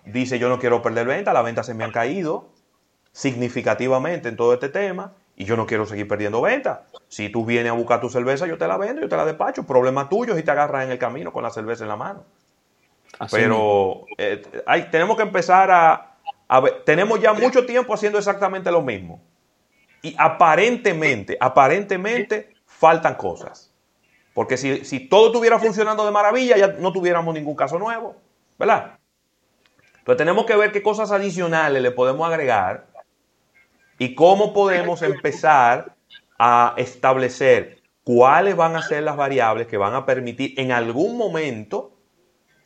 dice 0.04 0.38
yo 0.38 0.50
no 0.50 0.58
quiero 0.58 0.82
perder 0.82 1.06
venta, 1.06 1.32
las 1.32 1.42
ventas 1.42 1.64
se 1.64 1.72
me 1.72 1.84
han 1.84 1.90
caído 1.90 2.50
significativamente 3.12 4.28
en 4.28 4.36
todo 4.36 4.52
este 4.52 4.68
tema 4.68 5.14
y 5.36 5.46
yo 5.46 5.56
no 5.56 5.64
quiero 5.64 5.86
seguir 5.86 6.06
perdiendo 6.06 6.42
venta. 6.42 6.84
Si 7.08 7.30
tú 7.30 7.46
vienes 7.46 7.72
a 7.72 7.74
buscar 7.74 8.02
tu 8.02 8.10
cerveza, 8.10 8.46
yo 8.46 8.58
te 8.58 8.68
la 8.68 8.76
vendo, 8.76 9.00
yo 9.00 9.08
te 9.08 9.16
la 9.16 9.24
despacho. 9.24 9.64
Problema 9.64 10.10
tuyo 10.10 10.36
si 10.36 10.42
te 10.42 10.50
agarras 10.50 10.84
en 10.84 10.90
el 10.90 10.98
camino 10.98 11.32
con 11.32 11.42
la 11.42 11.50
cerveza 11.50 11.84
en 11.84 11.88
la 11.88 11.96
mano. 11.96 12.26
Pero 13.30 14.04
eh, 14.18 14.42
hay, 14.66 14.90
tenemos 14.90 15.16
que 15.16 15.22
empezar 15.22 15.70
a, 15.70 16.16
a 16.48 16.60
ver, 16.60 16.82
tenemos 16.84 17.20
ya 17.20 17.32
mucho 17.32 17.64
tiempo 17.64 17.94
haciendo 17.94 18.18
exactamente 18.18 18.70
lo 18.70 18.82
mismo. 18.82 19.22
Y 20.02 20.14
aparentemente, 20.18 21.36
aparentemente 21.40 22.54
faltan 22.66 23.14
cosas. 23.14 23.72
Porque 24.34 24.56
si, 24.56 25.08
todo 25.08 25.26
estuviera 25.26 25.58
funcionando 25.58 26.04
de 26.04 26.10
maravilla, 26.10 26.56
ya 26.56 26.68
no 26.68 26.92
tuviéramos 26.92 27.34
ningún 27.34 27.54
caso 27.54 27.78
nuevo, 27.78 28.16
¿verdad? 28.58 28.98
Entonces 29.98 30.16
tenemos 30.16 30.46
que 30.46 30.56
ver 30.56 30.72
qué 30.72 30.82
cosas 30.82 31.12
adicionales 31.12 31.82
le 31.82 31.90
podemos 31.90 32.26
agregar 32.26 32.86
y 33.98 34.14
cómo 34.14 34.52
podemos 34.52 35.02
empezar 35.02 35.94
a 36.38 36.74
establecer 36.76 37.82
cuáles 38.04 38.56
van 38.56 38.74
a 38.74 38.82
ser 38.82 39.04
las 39.04 39.16
variables 39.16 39.66
que 39.68 39.76
van 39.76 39.94
a 39.94 40.06
permitir 40.06 40.58
en 40.58 40.72
algún 40.72 41.16
momento 41.16 41.91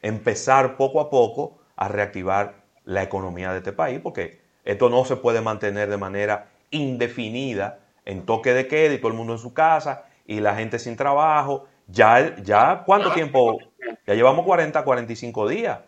empezar 0.07 0.77
poco 0.77 1.01
a 1.01 1.11
poco 1.11 1.59
a 1.75 1.89
reactivar 1.89 2.63
la 2.85 3.03
economía 3.03 3.51
de 3.53 3.59
este 3.59 3.73
país, 3.73 4.01
porque 4.01 4.41
esto 4.65 4.89
no 4.89 5.05
se 5.05 5.17
puede 5.17 5.41
mantener 5.41 5.91
de 5.91 5.97
manera 5.97 6.51
indefinida 6.71 7.81
en 8.05 8.25
toque 8.25 8.55
de 8.55 8.69
queda 8.69 8.95
y 8.95 8.99
todo 8.99 9.09
el 9.09 9.17
mundo 9.17 9.33
en 9.33 9.39
su 9.41 9.53
casa 9.53 10.05
y 10.25 10.41
la 10.41 10.55
gente 10.55 10.79
sin 10.79 10.97
trabajo. 10.97 11.67
Ya, 11.89 12.37
ya 12.37 12.85
¿cuánto 12.87 13.13
tiempo? 13.13 13.59
Ya 14.07 14.15
llevamos 14.15 14.45
40, 14.45 14.85
45 14.85 15.49
días. 15.49 15.81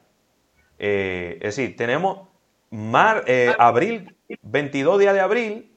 Eh, 0.81 1.38
es 1.40 1.57
decir, 1.57 1.76
tenemos 1.76 2.28
mar, 2.70 3.24
eh, 3.26 3.54
abril, 3.59 4.16
22 4.42 4.98
días 4.98 5.14
de 5.14 5.20
abril, 5.20 5.72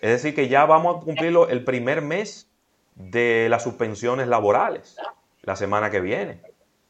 es 0.00 0.10
decir, 0.10 0.34
que 0.34 0.48
ya 0.48 0.64
vamos 0.64 0.96
a 0.96 1.00
cumplir 1.00 1.34
el 1.50 1.64
primer 1.64 2.00
mes 2.00 2.50
de 2.94 3.48
las 3.50 3.62
suspensiones 3.62 4.26
laborales 4.28 4.96
la 5.42 5.56
semana 5.56 5.90
que 5.90 6.00
viene. 6.00 6.40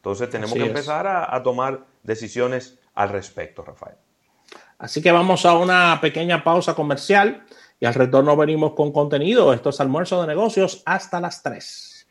Entonces 0.01 0.31
tenemos 0.31 0.55
que 0.55 0.65
empezar 0.65 1.05
a, 1.05 1.43
tomar 1.43 1.85
decisiones 2.01 2.79
al 2.95 3.09
respecto, 3.09 3.63
Rafael. 3.63 3.97
Así 4.79 4.99
que 4.99 5.11
vamos 5.11 5.45
a 5.45 5.53
una 5.53 6.01
pequeña 6.01 6.43
pausa 6.43 6.73
comercial 6.73 7.45
y 7.79 7.85
al 7.85 7.93
retorno 7.93 8.35
venimos 8.35 8.73
con 8.73 8.91
contenido. 8.91 9.53
Esto 9.53 9.69
es 9.69 9.79
almuerzo 9.79 10.19
de 10.19 10.25
negocios 10.25 10.81
hasta 10.87 11.21
las 11.21 11.43
3. 11.43 12.07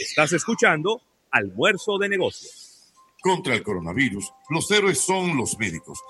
Estás 0.00 0.32
escuchando 0.32 1.00
Almuerzo 1.30 1.96
de 1.98 2.08
Negocios. 2.08 2.92
Contra 3.22 3.54
el 3.54 3.62
coronavirus, 3.62 4.32
los 4.50 4.68
héroes 4.72 4.98
son 5.00 5.36
los 5.36 5.56
médicos 5.58 6.02